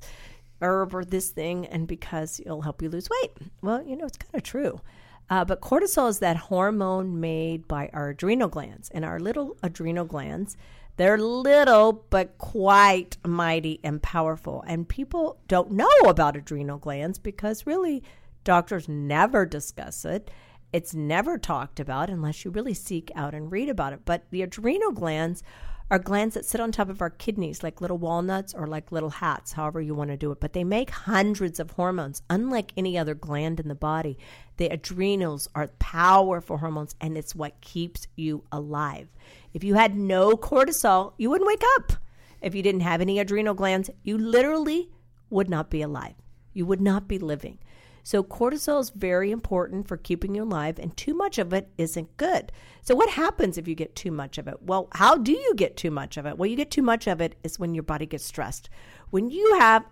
herb 0.61 0.94
or 0.94 1.05
this 1.05 1.31
thing, 1.31 1.66
and 1.66 1.87
because 1.87 2.40
it'll 2.40 2.62
help 2.62 2.83
you 2.83 2.88
lose 2.88 3.09
weight. 3.11 3.33
Well, 3.62 3.83
you 3.83 3.96
know, 3.96 4.07
it's 4.07 4.18
kind 4.18 4.35
of 4.35 4.42
true. 4.42 4.81
Uh, 5.29 5.44
but 5.44 5.61
cortisol 5.61 6.09
is 6.09 6.18
that 6.18 6.37
hormone 6.37 7.18
made 7.18 7.66
by 7.66 7.88
our 7.92 8.11
adrenal 8.11 8.48
glands. 8.48 8.90
And 8.90 9.05
our 9.05 9.18
little 9.18 9.57
adrenal 9.62 10.05
glands, 10.05 10.57
they're 10.96 11.18
little 11.18 12.05
but 12.11 12.37
quite 12.38 13.16
mighty 13.27 13.81
and 13.83 14.03
powerful. 14.03 14.62
And 14.66 14.88
people 14.88 15.38
don't 15.48 15.72
know 15.72 15.88
about 16.05 16.37
adrenal 16.37 16.79
glands 16.79 17.18
because 17.18 17.66
really 17.66 18.03
doctors 18.44 18.88
never 18.88 19.46
discuss 19.46 20.05
it. 20.05 20.31
It's 20.73 20.95
never 20.95 21.37
talked 21.37 21.81
about 21.81 22.09
unless 22.09 22.45
you 22.45 22.51
really 22.51 22.75
seek 22.75 23.11
out 23.15 23.35
and 23.35 23.53
read 23.53 23.69
about 23.69 23.93
it. 23.93 24.05
But 24.05 24.25
the 24.31 24.43
adrenal 24.43 24.93
glands 24.93 25.43
are 25.91 25.99
glands 25.99 26.35
that 26.35 26.47
sit 26.47 26.59
on 26.59 26.73
top 26.73 26.89
of 26.89 27.03
our 27.03 27.11
kidneys, 27.11 27.63
like 27.63 27.83
little 27.83 27.99
walnuts 27.99 28.55
or 28.55 28.67
like 28.67 28.91
little 28.91 29.11
hats, 29.11 29.53
however 29.53 29.83
you 29.83 29.95
want 29.95 30.09
to 30.09 30.17
do 30.17 30.33
it. 30.33 30.41
But 30.41 30.55
they 30.55 30.65
make 30.65 30.89
hundreds 30.89 31.61
of 31.61 31.73
hormones, 31.73 32.23
unlike 32.31 32.73
any 32.79 32.97
other 32.97 33.15
gland 33.15 33.61
in 33.61 33.69
the 33.69 33.75
body. 33.75 34.17
The 34.57 34.69
adrenals 34.69 35.49
are 35.55 35.69
powerful 35.79 36.57
hormones, 36.57 36.95
and 36.99 37.19
it's 37.19 37.35
what 37.35 37.61
keeps 37.61 38.07
you 38.17 38.45
alive. 38.51 39.09
If 39.53 39.63
you 39.63 39.75
had 39.75 39.95
no 39.95 40.35
cortisol, 40.37 41.13
you 41.19 41.29
wouldn't 41.29 41.47
wake 41.49 41.65
up. 41.77 41.93
If 42.41 42.55
you 42.55 42.63
didn't 42.63 42.81
have 42.81 43.03
any 43.03 43.19
adrenal 43.19 43.53
glands, 43.53 43.91
you 44.03 44.17
literally 44.17 44.91
would 45.29 45.51
not 45.51 45.69
be 45.69 45.83
alive. 45.83 46.15
You 46.55 46.65
would 46.65 46.81
not 46.81 47.07
be 47.07 47.19
living. 47.19 47.59
So, 48.03 48.23
cortisol 48.23 48.81
is 48.81 48.91
very 48.91 49.31
important 49.31 49.87
for 49.87 49.97
keeping 49.97 50.35
you 50.35 50.43
alive, 50.43 50.79
and 50.79 50.97
too 50.97 51.15
much 51.15 51.38
of 51.38 51.53
it 51.53 51.69
isn't 51.79 52.17
good. 52.17 52.51
So, 52.83 52.95
what 52.95 53.11
happens 53.11 53.57
if 53.57 53.69
you 53.69 53.75
get 53.75 53.95
too 53.95 54.11
much 54.11 54.38
of 54.38 54.49
it? 54.49 54.62
Well, 54.62 54.88
how 54.93 55.17
do 55.17 55.33
you 55.33 55.55
get 55.55 55.77
too 55.77 55.91
much 55.91 56.17
of 56.17 56.27
it? 56.27 56.37
Well, 56.37 56.51
you 56.51 56.57
get 56.57 56.71
too 56.71 56.83
much 56.83 57.07
of 57.07 57.21
it 57.21 57.37
is 57.45 57.59
when 57.59 57.75
your 57.75 57.85
body 57.85 58.07
gets 58.07 58.25
stressed. 58.25 58.69
When 59.11 59.31
you 59.31 59.59
have 59.59 59.85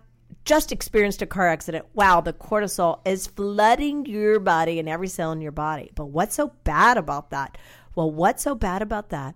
just 0.45 0.71
experienced 0.71 1.21
a 1.21 1.25
car 1.25 1.47
accident, 1.47 1.85
wow, 1.93 2.21
the 2.21 2.33
cortisol 2.33 2.99
is 3.05 3.27
flooding 3.27 4.05
your 4.05 4.39
body 4.39 4.79
and 4.79 4.89
every 4.89 5.07
cell 5.07 5.31
in 5.31 5.41
your 5.41 5.51
body. 5.51 5.91
But 5.95 6.07
what's 6.07 6.35
so 6.35 6.53
bad 6.63 6.97
about 6.97 7.29
that? 7.29 7.57
Well, 7.95 8.11
what's 8.11 8.43
so 8.43 8.55
bad 8.55 8.81
about 8.81 9.09
that 9.09 9.35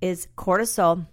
is 0.00 0.28
cortisol 0.36 1.06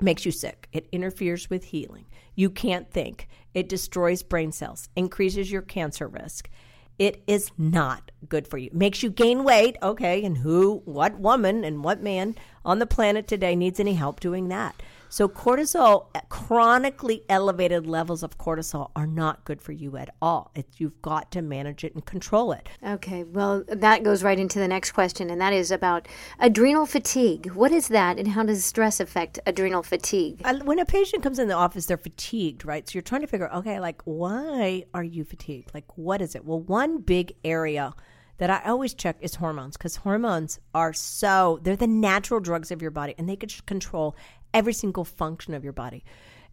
makes 0.00 0.24
you 0.24 0.32
sick, 0.32 0.68
it 0.72 0.88
interferes 0.92 1.48
with 1.48 1.64
healing. 1.64 2.06
You 2.34 2.50
can't 2.50 2.90
think. 2.90 3.28
It 3.54 3.68
destroys 3.68 4.22
brain 4.22 4.52
cells, 4.52 4.88
increases 4.96 5.50
your 5.50 5.62
cancer 5.62 6.08
risk. 6.08 6.48
It 6.98 7.22
is 7.26 7.50
not 7.58 8.10
good 8.28 8.46
for 8.46 8.58
you. 8.58 8.70
Makes 8.72 9.02
you 9.02 9.10
gain 9.10 9.44
weight. 9.44 9.76
Okay, 9.82 10.24
and 10.24 10.38
who, 10.38 10.82
what 10.84 11.18
woman, 11.18 11.64
and 11.64 11.82
what 11.82 12.02
man 12.02 12.36
on 12.64 12.78
the 12.78 12.86
planet 12.86 13.26
today 13.26 13.56
needs 13.56 13.80
any 13.80 13.94
help 13.94 14.20
doing 14.20 14.48
that? 14.48 14.80
So, 15.12 15.28
cortisol, 15.28 16.06
chronically 16.30 17.22
elevated 17.28 17.86
levels 17.86 18.22
of 18.22 18.38
cortisol 18.38 18.92
are 18.96 19.06
not 19.06 19.44
good 19.44 19.60
for 19.60 19.72
you 19.72 19.98
at 19.98 20.08
all. 20.22 20.50
It's, 20.54 20.80
you've 20.80 21.02
got 21.02 21.30
to 21.32 21.42
manage 21.42 21.84
it 21.84 21.94
and 21.94 22.02
control 22.06 22.52
it. 22.52 22.66
Okay, 22.82 23.22
well, 23.22 23.62
that 23.68 24.04
goes 24.04 24.22
right 24.22 24.38
into 24.38 24.58
the 24.58 24.66
next 24.66 24.92
question, 24.92 25.28
and 25.28 25.38
that 25.38 25.52
is 25.52 25.70
about 25.70 26.08
adrenal 26.38 26.86
fatigue. 26.86 27.50
What 27.52 27.72
is 27.72 27.88
that, 27.88 28.18
and 28.18 28.28
how 28.28 28.44
does 28.44 28.64
stress 28.64 29.00
affect 29.00 29.38
adrenal 29.44 29.82
fatigue? 29.82 30.40
When 30.64 30.78
a 30.78 30.86
patient 30.86 31.22
comes 31.22 31.38
in 31.38 31.48
the 31.48 31.56
office, 31.56 31.84
they're 31.84 31.98
fatigued, 31.98 32.64
right? 32.64 32.88
So, 32.88 32.94
you're 32.94 33.02
trying 33.02 33.20
to 33.20 33.26
figure, 33.26 33.52
okay, 33.52 33.80
like, 33.80 34.00
why 34.04 34.86
are 34.94 35.04
you 35.04 35.24
fatigued? 35.24 35.74
Like, 35.74 35.98
what 35.98 36.22
is 36.22 36.34
it? 36.34 36.46
Well, 36.46 36.60
one 36.60 37.02
big 37.02 37.34
area 37.44 37.94
that 38.38 38.48
I 38.48 38.68
always 38.68 38.94
check 38.94 39.18
is 39.20 39.36
hormones 39.36 39.76
because 39.76 39.96
hormones 39.96 40.58
are 40.74 40.92
so, 40.92 41.60
they're 41.62 41.76
the 41.76 41.86
natural 41.86 42.40
drugs 42.40 42.70
of 42.70 42.82
your 42.82 42.90
body 42.90 43.14
and 43.18 43.28
they 43.28 43.36
can 43.36 43.50
control 43.66 44.16
every 44.54 44.72
single 44.72 45.04
function 45.04 45.54
of 45.54 45.64
your 45.64 45.72
body. 45.72 46.04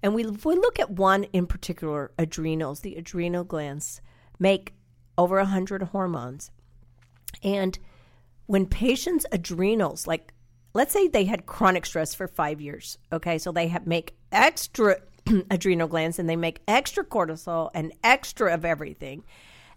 And 0.02 0.16
we, 0.16 0.26
we 0.26 0.56
look 0.56 0.80
at 0.80 0.92
one 0.92 1.26
in 1.26 1.46
particular, 1.46 2.12
adrenals, 2.18 2.82
the 2.82 2.96
adrenal 2.96 3.44
glands 3.44 4.02
make 4.40 4.74
over 5.18 5.38
100 5.38 5.84
hormones. 5.84 6.52
And 7.44 7.78
when 8.46 8.66
patients' 8.66 9.26
adrenals, 9.32 10.08
like 10.08 10.34
let's 10.74 10.94
say 10.94 11.08
they 11.08 11.26
had 11.26 11.46
chronic 11.46 11.86
stress 11.86 12.14
for 12.14 12.28
five 12.28 12.62
years, 12.62 12.98
okay, 13.12 13.38
so 13.38 13.52
they 13.52 13.68
have 13.68 13.86
make 13.86 14.16
extra 14.32 14.98
adrenal 15.52 15.88
glands 15.88 16.18
and 16.18 16.30
they 16.30 16.38
make 16.38 16.62
extra 16.68 17.04
cortisol 17.04 17.70
and 17.74 17.94
extra 18.04 18.54
of 18.54 18.64
everything. 18.64 19.24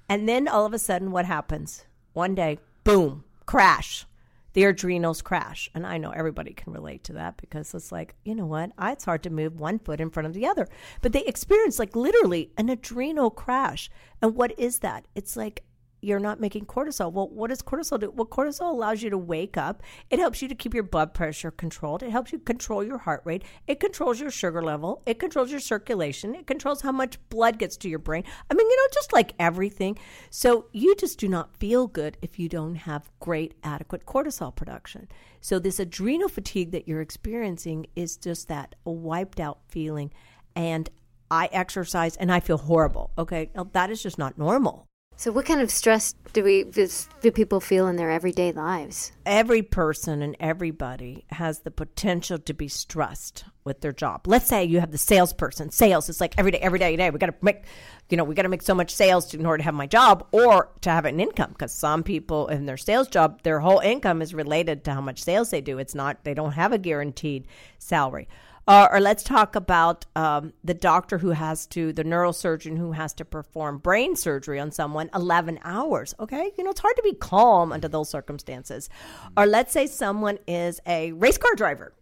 And 0.09 0.29
then 0.29 0.47
all 0.47 0.67
of 0.67 0.75
a 0.75 0.79
sudden, 0.79 1.11
what 1.11 1.25
happens? 1.25 1.85
One 2.13 2.35
day, 2.35 2.59
boom, 2.85 3.25
crash 3.47 4.07
the 4.53 4.65
adrenals 4.65 5.23
crash. 5.23 5.71
And 5.75 5.87
I 5.87 5.99
know 5.99 6.11
everybody 6.11 6.53
can 6.53 6.73
relate 6.73 7.05
to 7.05 7.15
that 7.15 7.37
because 7.37 7.75
it's 7.75 7.93
like, 7.93 8.15
you 8.25 8.35
know 8.35 8.47
what? 8.47 8.73
Ah, 8.79 8.93
it's 8.93 9.05
hard 9.05 9.23
to 9.25 9.31
move 9.31 9.59
one 9.59 9.79
foot 9.79 10.01
in 10.01 10.11
front 10.11 10.27
of 10.27 10.35
the 10.35 10.47
other. 10.47 10.69
But 11.01 11.13
they 11.13 11.25
experience 11.25 11.79
like 11.79 11.97
literally 11.97 12.51
an 12.57 12.69
adrenal 12.69 13.31
crash. 13.31 13.91
And 14.21 14.35
what 14.35 14.59
is 14.59 14.81
that? 14.81 15.07
It's 15.15 15.37
like 15.37 15.65
you're 16.03 16.19
not 16.19 16.41
making 16.41 16.67
cortisol. 16.67 17.13
Well, 17.13 17.29
what 17.29 17.49
does 17.49 17.63
cortisol 17.63 17.99
do? 17.99 18.11
Well, 18.11 18.27
cortisol 18.27 18.73
allows 18.73 19.03
you 19.03 19.11
to 19.11 19.17
wake 19.17 19.57
up. 19.57 19.83
It 20.11 20.19
helps 20.19 20.43
you 20.43 20.49
to 20.49 20.55
keep 20.55 20.75
your 20.75 20.83
blood 20.83 21.15
pressure 21.15 21.53
controlled. 21.53 22.03
It 22.03 22.11
helps 22.11 22.33
you 22.33 22.41
control 22.41 22.83
your 22.83 22.99
heart 22.99 23.23
rate. 23.25 23.45
It 23.69 23.79
controls 23.79 24.21
your 24.21 24.31
sugar 24.31 24.61
level. 24.61 25.03
It 25.07 25.21
controls 25.21 25.53
your 25.53 25.61
circulation. 25.61 26.35
It 26.35 26.47
controls 26.47 26.83
how 26.83 26.91
much 26.91 27.19
blood 27.29 27.59
gets 27.59 27.77
to 27.79 27.89
your 27.89 28.01
brain. 28.01 28.25
I 28.51 28.55
mean, 28.55 28.69
you 28.69 28.77
know, 28.77 28.89
just 28.93 29.13
like 29.13 29.35
everything. 29.39 29.97
So 30.31 30.67
you 30.73 30.97
just 30.97 31.21
do 31.21 31.29
not 31.29 31.57
feel 31.57 31.87
good 31.87 32.19
if 32.21 32.39
you 32.39 32.49
don't 32.49 32.75
have 32.75 33.09
great, 33.21 33.55
adequate 33.63 34.05
cortisol 34.05 34.55
production. 34.55 35.09
So 35.41 35.61
this 35.61 35.79
adrenal 35.79 36.29
fatigue 36.29 36.73
that 36.73 36.89
you're 36.89 37.01
experiencing 37.01 37.87
is 37.95 38.17
just 38.17 38.49
that 38.49 38.75
wiped 38.85 39.39
out 39.39 39.61
feeling. 39.69 40.13
And 40.57 40.91
I 41.31 41.49
exercise 41.53 42.17
and 42.17 42.31
I 42.31 42.41
feel 42.41 42.59
horrible. 42.59 43.13
Okay. 43.17 43.51
Now, 43.55 43.65
that 43.73 43.91
is 43.91 44.03
just 44.03 44.19
not 44.19 44.37
normal. 44.37 44.89
So, 45.17 45.31
what 45.31 45.47
kind 45.47 45.61
of 45.61 45.71
stress 45.71 46.15
do 46.33 46.43
we 46.43 46.65
do 46.65 47.31
people 47.31 47.61
feel 47.61 47.87
in 47.87 47.97
their 47.97 48.11
everyday 48.11 48.51
lives? 48.53 49.13
Every 49.25 49.63
person 49.63 50.23
and 50.23 50.37
everybody 50.41 51.25
has 51.31 51.61
the 51.61 51.71
potential 51.71 52.39
to 52.39 52.55
be 52.55 52.67
stressed 52.69 53.45
with 53.65 53.81
their 53.81 53.93
job. 53.93 54.27
Let's 54.27 54.47
say 54.47 54.65
you 54.65 54.81
have 54.81 54.91
the 54.91 54.99
salesperson. 54.99 55.71
Sales 55.71 56.09
is 56.09 56.21
like 56.21 56.35
every 56.39 56.51
day, 56.51 56.59
every 56.59 56.79
day, 56.79 56.87
every 56.87 56.97
day. 56.97 57.11
We 57.11 57.19
got 57.19 57.27
to 57.27 57.35
make, 57.41 57.63
you 58.09 58.17
know, 58.17 58.25
we 58.25 58.35
got 58.35 58.43
to 58.43 58.49
make 58.49 58.63
so 58.63 58.75
much 58.75 58.93
sales 58.93 59.33
in 59.35 59.47
order 59.47 59.59
to 59.59 59.65
have 59.65 59.75
my 59.75 59.87
job 59.87 60.27
or 60.33 60.71
to 60.81 60.91
have 60.91 61.05
an 61.05 61.21
income. 61.21 61.51
Because 61.51 61.73
some 61.73 62.03
people 62.03 62.49
in 62.49 62.67
their 62.67 62.77
sales 62.77 63.07
job, 63.07 63.43
their 63.43 63.61
whole 63.61 63.79
income 63.79 64.23
is 64.23 64.35
related 64.35 64.85
to 64.85 64.95
how 64.95 65.01
much 65.01 65.23
sales 65.23 65.51
they 65.51 65.61
do. 65.61 65.79
It's 65.79 65.95
not 65.95 66.25
they 66.25 66.35
don't 66.35 66.53
have 66.53 66.73
a 66.73 66.79
guaranteed 66.79 67.47
salary. 67.79 68.29
Uh, 68.67 68.89
or 68.93 69.01
let's 69.01 69.25
talk 69.25 69.57
about 69.57 70.07
um, 70.15 70.53
the 70.63 70.75
doctor 70.75 71.19
who 71.19 71.31
has 71.31 71.67
to, 71.67 71.93
the 71.93 72.05
neurosurgeon 72.05 72.79
who 72.79 72.93
has 72.93 73.13
to 73.15 73.25
perform 73.25 73.79
brain 73.79 74.15
surgery 74.15 74.61
on 74.61 74.71
someone 74.71 75.11
11 75.15 75.59
hours. 75.65 76.15
Okay. 76.21 76.53
You 76.57 76.65
know, 76.65 76.71
it's 76.71 76.81
hard 76.81 76.97
to 76.97 77.03
be 77.03 77.15
calm 77.15 77.73
under 77.73 77.89
those 77.89 78.09
circumstances. 78.09 78.89
Or 79.37 79.47
let's 79.47 79.73
say 79.73 79.87
someone 79.87 80.39
is 80.47 80.81
a 80.87 81.13
race 81.13 81.39
car 81.39 81.55
driver 81.57 81.93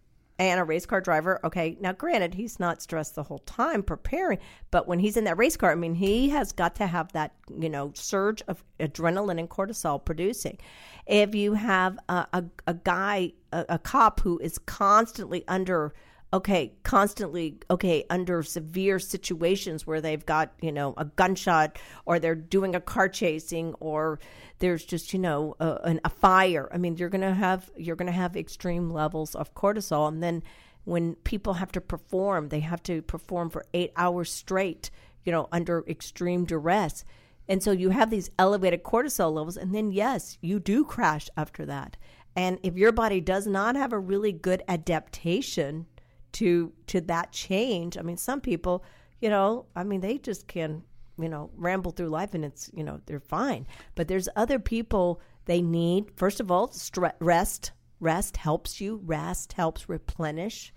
and 0.41 0.59
a 0.59 0.65
race 0.65 0.87
car 0.87 1.01
driver. 1.01 1.39
Okay. 1.45 1.77
Now, 1.81 1.93
granted, 1.93 2.35
he's 2.35 2.59
not 2.59 2.83
stressed 2.83 3.15
the 3.15 3.23
whole 3.23 3.41
time 3.41 3.83
preparing, 3.83 4.39
but 4.71 4.89
when 4.89 4.99
he's 4.99 5.17
in 5.17 5.25
that 5.25 5.37
race 5.37 5.57
car, 5.57 5.73
I 5.73 5.75
mean, 5.75 5.95
he 5.95 6.31
has 6.31 6.53
got 6.53 6.75
to 6.77 6.87
have 6.87 7.13
that, 7.13 7.35
you 7.59 7.69
know, 7.69 7.93
surge 7.95 8.43
of 8.49 8.65
adrenaline 8.79 9.39
and 9.39 9.49
cortisol 9.49 10.03
producing. 10.05 10.59
If 11.07 11.35
you 11.35 11.55
have 11.55 11.99
a, 12.09 12.27
a, 12.33 12.45
a 12.67 12.75
guy, 12.75 13.33
a, 13.53 13.67
a 13.71 13.79
cop 13.79 14.21
who 14.21 14.39
is 14.39 14.59
constantly 14.59 15.45
under, 15.47 15.93
okay, 16.33 16.73
constantly, 16.85 17.59
okay, 17.71 18.05
under 18.09 18.43
severe 18.43 18.99
situations 18.99 19.87
where 19.87 20.01
they've 20.01 20.25
got, 20.25 20.53
you 20.61 20.71
know, 20.71 20.95
a 20.97 21.05
gunshot 21.05 21.79
or 22.07 22.19
they're 22.19 22.37
doing 22.37 22.75
a 22.77 22.81
car 22.81 23.09
chasing 23.09 23.75
or 23.81 24.21
there's 24.61 24.85
just, 24.85 25.13
you 25.13 25.19
know, 25.19 25.57
a, 25.59 25.75
an, 25.85 26.01
a 26.05 26.09
fire. 26.09 26.69
I 26.73 26.79
mean, 26.79 26.97
you're 26.97 27.09
going 27.09 27.21
to 27.23 27.35
have, 27.35 27.71
you're 27.77 27.97
going 27.97 28.07
to 28.07 28.13
have 28.13 28.37
extreme 28.37 28.91
levels 28.91 29.35
of 29.35 29.55
cortisol. 29.55 30.07
And 30.07 30.23
then 30.23 30.43
when 30.85 31.17
people 31.17 31.55
have 31.55 31.73
to 31.73 31.81
perform, 31.81 32.49
they 32.49 32.61
have 32.61 32.83
to 32.85 33.03
perform 33.03 33.51
for 33.51 33.67
eight 33.75 33.93
hours 33.97 34.33
straight, 34.33 34.91
you 35.25 35.33
know, 35.33 35.49
under 35.51 35.85
extreme 35.89 36.45
duress. 36.45 37.05
And 37.49 37.61
so 37.61 37.73
you 37.73 37.91
have 37.91 38.11
these 38.11 38.31
elevated 38.39 38.85
cortisol 38.85 39.33
levels. 39.35 39.57
And 39.57 39.75
then, 39.75 39.91
yes, 39.91 40.39
you 40.41 40.61
do 40.61 40.85
crash 40.85 41.29
after 41.37 41.67
that. 41.67 41.97
And 42.37 42.61
if 42.63 42.77
your 42.77 42.93
body 42.93 43.21
does 43.21 43.49
not 43.49 43.75
have 43.75 43.93
a 43.93 43.99
really 43.99 44.31
good 44.31 44.63
adaptation 44.69 45.87
to 46.33 46.73
to 46.87 47.01
that 47.03 47.33
change. 47.33 47.99
I 47.99 48.03
mean, 48.03 48.17
some 48.17 48.41
people, 48.41 48.85
You 49.21 49.29
know, 49.29 49.67
I 49.77 49.85
mean, 49.85 50.01
they 50.01 50.19
just 50.19 50.47
can, 50.49 50.83
you 51.19 51.29
know, 51.29 51.51
ramble 51.57 51.93
through 51.93 52.09
life 52.09 52.35
and 52.35 52.45
it's, 52.45 52.71
you 52.75 52.83
know, 52.83 53.01
they're 53.05 53.21
fine. 53.21 53.67
But 53.95 54.09
there's 54.09 54.29
other 54.35 54.59
people 54.59 55.21
they 55.45 55.61
need, 55.61 56.11
first 56.17 56.41
of 56.41 56.51
all, 56.51 56.69
stre- 56.69 57.13
rest. 57.21 57.73
Rest 58.01 58.39
helps 58.39 58.81
you, 58.81 59.03
rest 59.05 59.53
helps 59.53 59.89
replenish. 59.89 60.73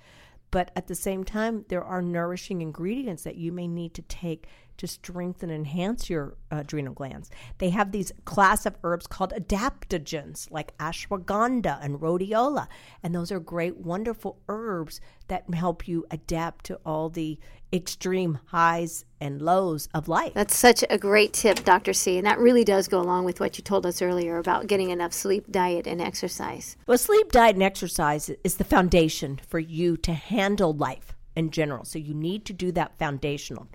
But 0.52 0.72
at 0.76 0.88
the 0.88 0.96
same 0.96 1.24
time, 1.24 1.64
there 1.70 1.84
are 1.84 2.02
nourishing 2.02 2.62
ingredients 2.62 3.24
that 3.24 3.38
you 3.38 3.54
may 3.54 3.68
need 3.68 3.94
to 3.94 4.02
take 4.02 4.48
to 4.78 4.88
strengthen 4.88 5.50
and 5.50 5.60
enhance 5.60 6.10
your 6.10 6.36
uh, 6.52 6.58
adrenal 6.58 6.94
glands. 6.94 7.30
They 7.58 7.70
have 7.70 7.92
these 7.92 8.12
class 8.26 8.66
of 8.66 8.78
herbs 8.84 9.08
called 9.08 9.34
adaptogens 9.34 10.50
like 10.52 10.78
ashwagandha 10.78 11.80
and 11.84 12.00
rhodiola. 12.00 12.68
And 13.02 13.14
those 13.14 13.32
are 13.32 13.40
great, 13.40 13.78
wonderful 13.78 14.40
herbs 14.50 15.00
that 15.28 15.52
help 15.54 15.88
you 15.88 16.06
adapt 16.12 16.66
to 16.66 16.80
all 16.86 17.10
the 17.10 17.40
extreme 17.72 18.40
highs 18.48 19.04
and 19.20 19.42
lows 19.42 19.90
of 19.94 20.08
life. 20.08 20.34
That's 20.34 20.56
such 20.56 20.84
a 20.90 20.98
great 20.98 21.34
tip, 21.34 21.64
Dr. 21.64 21.94
C. 21.94 22.18
And 22.18 22.28
that 22.28 22.38
really 22.38 22.64
does 22.64 22.88
go 22.88 23.00
along 23.00 23.26
with 23.26 23.40
what 23.40 23.58
you 23.58 23.64
told 23.64 23.86
us 23.86 24.02
earlier 24.02 24.38
about 24.38 24.68
getting 24.68 24.92
enough 24.92 25.12
sleep, 25.12 25.52
diet, 25.52 25.88
and 25.88 26.00
exercise. 26.00 26.78
Well, 26.86 26.98
sleep, 26.98 27.32
diet, 27.32 27.56
and 27.56 27.64
exercise 27.64 28.30
is 28.44 28.58
the 28.58 28.64
foundation 28.64 29.40
for 29.48 29.60
you 29.60 29.98
to 29.98 30.14
handle 30.14 30.74
life 30.74 31.16
in 31.36 31.50
general. 31.50 31.84
So 31.84 31.98
you 31.98 32.14
need 32.14 32.46
to 32.46 32.54
do 32.54 32.72
that 32.74 32.98
foundational 33.00 33.68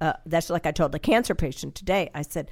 uh, 0.00 0.14
that's 0.26 0.50
like 0.50 0.66
I 0.66 0.72
told 0.72 0.92
the 0.92 0.98
cancer 0.98 1.34
patient 1.34 1.74
today. 1.74 2.10
I 2.14 2.22
said, 2.22 2.50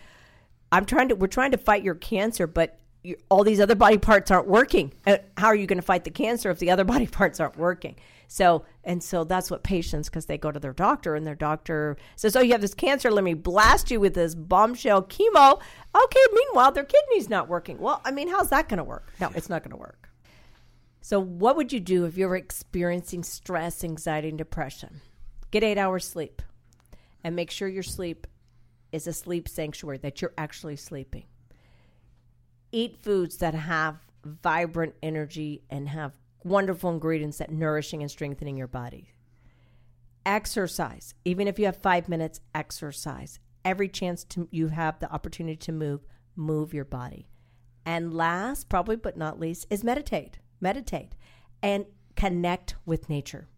I'm 0.70 0.84
trying 0.84 1.08
to, 1.08 1.16
we're 1.16 1.28
trying 1.28 1.52
to 1.52 1.58
fight 1.58 1.82
your 1.82 1.94
cancer, 1.94 2.46
but 2.46 2.78
you, 3.02 3.16
all 3.30 3.44
these 3.44 3.60
other 3.60 3.74
body 3.74 3.96
parts 3.96 4.30
aren't 4.30 4.48
working. 4.48 4.92
Uh, 5.06 5.18
how 5.36 5.46
are 5.46 5.54
you 5.54 5.66
going 5.66 5.78
to 5.78 5.84
fight 5.84 6.04
the 6.04 6.10
cancer 6.10 6.50
if 6.50 6.58
the 6.58 6.70
other 6.70 6.84
body 6.94 7.06
parts 7.06 7.40
aren't 7.40 7.56
working? 7.56 7.96
So, 8.26 8.64
and 8.84 9.02
so 9.02 9.24
that's 9.24 9.50
what 9.50 9.62
patients, 9.62 10.10
because 10.10 10.26
they 10.26 10.36
go 10.36 10.52
to 10.52 10.60
their 10.60 10.74
doctor 10.74 11.14
and 11.14 11.26
their 11.26 11.34
doctor 11.34 11.96
says, 12.16 12.36
Oh, 12.36 12.40
you 12.40 12.52
have 12.52 12.60
this 12.60 12.74
cancer. 12.74 13.10
Let 13.10 13.24
me 13.24 13.34
blast 13.34 13.90
you 13.90 14.00
with 14.00 14.14
this 14.14 14.34
bombshell 14.34 15.04
chemo. 15.04 15.60
Okay, 15.94 16.20
meanwhile, 16.32 16.72
their 16.72 16.84
kidney's 16.84 17.30
not 17.30 17.48
working. 17.48 17.78
Well, 17.78 18.02
I 18.04 18.10
mean, 18.10 18.28
how's 18.28 18.50
that 18.50 18.68
going 18.68 18.78
to 18.78 18.84
work? 18.84 19.10
No, 19.20 19.30
it's 19.34 19.48
not 19.48 19.62
going 19.62 19.70
to 19.70 19.78
work. 19.78 20.10
So, 21.00 21.18
what 21.18 21.56
would 21.56 21.72
you 21.72 21.80
do 21.80 22.04
if 22.04 22.18
you're 22.18 22.36
experiencing 22.36 23.22
stress, 23.22 23.82
anxiety, 23.82 24.28
and 24.28 24.36
depression? 24.36 25.00
Get 25.50 25.64
eight 25.64 25.78
hours 25.78 26.06
sleep 26.06 26.42
and 27.28 27.36
make 27.36 27.50
sure 27.50 27.68
your 27.68 27.82
sleep 27.82 28.26
is 28.90 29.06
a 29.06 29.12
sleep 29.12 29.50
sanctuary, 29.50 29.98
that 29.98 30.22
you're 30.22 30.32
actually 30.38 30.76
sleeping. 30.76 31.26
Eat 32.72 32.96
foods 33.02 33.36
that 33.36 33.52
have 33.52 33.98
vibrant 34.24 34.94
energy 35.02 35.62
and 35.68 35.90
have 35.90 36.12
wonderful 36.42 36.88
ingredients 36.88 37.36
that 37.36 37.52
nourishing 37.52 38.00
and 38.00 38.10
strengthening 38.10 38.56
your 38.56 38.66
body. 38.66 39.10
Exercise, 40.24 41.14
even 41.26 41.46
if 41.46 41.58
you 41.58 41.66
have 41.66 41.76
five 41.76 42.08
minutes, 42.08 42.40
exercise. 42.54 43.40
Every 43.62 43.90
chance 43.90 44.24
to, 44.24 44.48
you 44.50 44.68
have 44.68 44.98
the 44.98 45.12
opportunity 45.12 45.56
to 45.56 45.72
move, 45.72 46.06
move 46.34 46.72
your 46.72 46.86
body. 46.86 47.28
And 47.84 48.14
last, 48.14 48.70
probably 48.70 48.96
but 48.96 49.18
not 49.18 49.38
least, 49.38 49.66
is 49.68 49.84
meditate. 49.84 50.38
Meditate 50.62 51.14
and 51.62 51.84
connect 52.16 52.76
with 52.86 53.10
nature. 53.10 53.48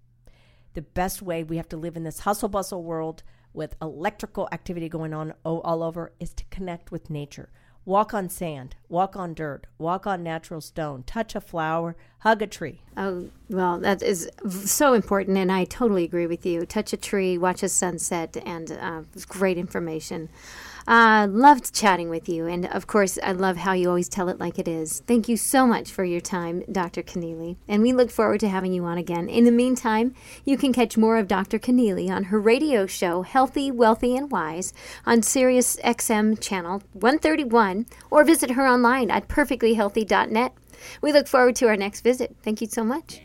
The 0.74 0.82
best 0.82 1.22
way 1.22 1.44
we 1.44 1.56
have 1.56 1.68
to 1.68 1.76
live 1.76 1.96
in 1.96 2.02
this 2.02 2.20
hustle 2.20 2.48
bustle 2.48 2.82
world 2.82 3.22
with 3.52 3.76
electrical 3.82 4.48
activity 4.52 4.88
going 4.88 5.12
on 5.12 5.34
all 5.44 5.82
over 5.82 6.12
is 6.20 6.32
to 6.34 6.44
connect 6.50 6.90
with 6.90 7.10
nature. 7.10 7.48
Walk 7.86 8.12
on 8.12 8.28
sand, 8.28 8.76
walk 8.88 9.16
on 9.16 9.32
dirt, 9.32 9.66
walk 9.78 10.06
on 10.06 10.22
natural 10.22 10.60
stone, 10.60 11.02
touch 11.04 11.34
a 11.34 11.40
flower, 11.40 11.96
hug 12.18 12.42
a 12.42 12.46
tree. 12.46 12.82
Oh, 12.96 13.30
well, 13.48 13.78
that 13.78 14.02
is 14.02 14.30
so 14.48 14.92
important, 14.92 15.38
and 15.38 15.50
I 15.50 15.64
totally 15.64 16.04
agree 16.04 16.26
with 16.26 16.44
you. 16.44 16.66
Touch 16.66 16.92
a 16.92 16.98
tree, 16.98 17.38
watch 17.38 17.62
a 17.62 17.68
sunset, 17.68 18.36
and 18.44 18.70
uh, 18.72 19.02
great 19.28 19.56
information. 19.56 20.28
Uh, 20.90 21.28
loved 21.30 21.72
chatting 21.72 22.10
with 22.10 22.28
you. 22.28 22.48
And 22.48 22.66
of 22.66 22.88
course, 22.88 23.16
I 23.22 23.30
love 23.30 23.58
how 23.58 23.74
you 23.74 23.88
always 23.88 24.08
tell 24.08 24.28
it 24.28 24.40
like 24.40 24.58
it 24.58 24.66
is. 24.66 25.04
Thank 25.06 25.28
you 25.28 25.36
so 25.36 25.64
much 25.64 25.92
for 25.92 26.02
your 26.02 26.20
time, 26.20 26.64
Dr. 26.70 27.04
Connealy. 27.04 27.58
And 27.68 27.80
we 27.80 27.92
look 27.92 28.10
forward 28.10 28.40
to 28.40 28.48
having 28.48 28.72
you 28.72 28.84
on 28.84 28.98
again. 28.98 29.28
In 29.28 29.44
the 29.44 29.52
meantime, 29.52 30.16
you 30.44 30.58
can 30.58 30.72
catch 30.72 30.96
more 30.96 31.16
of 31.16 31.28
Dr. 31.28 31.60
Connealy 31.60 32.10
on 32.10 32.24
her 32.24 32.40
radio 32.40 32.88
show, 32.88 33.22
Healthy, 33.22 33.70
Wealthy, 33.70 34.16
and 34.16 34.32
Wise, 34.32 34.72
on 35.06 35.22
Sirius 35.22 35.76
XM 35.84 36.40
channel 36.40 36.82
131, 36.94 37.86
or 38.10 38.24
visit 38.24 38.50
her 38.50 38.66
online 38.66 39.12
at 39.12 39.28
perfectlyhealthy.net. 39.28 40.54
We 41.00 41.12
look 41.12 41.28
forward 41.28 41.54
to 41.56 41.68
our 41.68 41.76
next 41.76 42.00
visit. 42.00 42.34
Thank 42.42 42.60
you 42.60 42.66
so 42.66 42.82
much. 42.82 43.20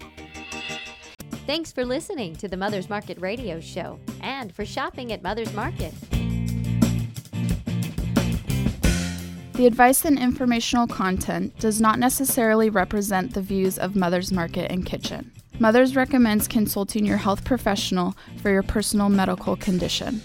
Thanks 1.47 1.71
for 1.71 1.83
listening 1.83 2.35
to 2.35 2.47
the 2.47 2.57
Mother's 2.57 2.91
Market 2.91 3.19
Radio 3.19 3.59
Show 3.59 3.99
and 4.21 4.53
for 4.53 4.65
shopping 4.65 5.11
at 5.11 5.23
Mother's 5.23 5.53
Market. 5.53 5.95
The 9.55 9.67
advice 9.67 10.03
and 10.03 10.19
informational 10.19 10.85
content 10.85 11.57
does 11.59 11.79
not 11.79 11.97
necessarily 11.97 12.69
represent 12.69 13.33
the 13.33 13.41
views 13.41 13.79
of 13.79 13.95
Mother's 13.95 14.29
Market 14.29 14.69
and 14.69 14.85
Kitchen. 14.85 15.31
Mothers 15.59 15.95
recommends 15.95 16.49
consulting 16.49 17.05
your 17.05 17.15
health 17.15 17.45
professional 17.45 18.17
for 18.41 18.49
your 18.49 18.63
personal 18.63 19.07
medical 19.07 19.55
condition. 19.55 20.21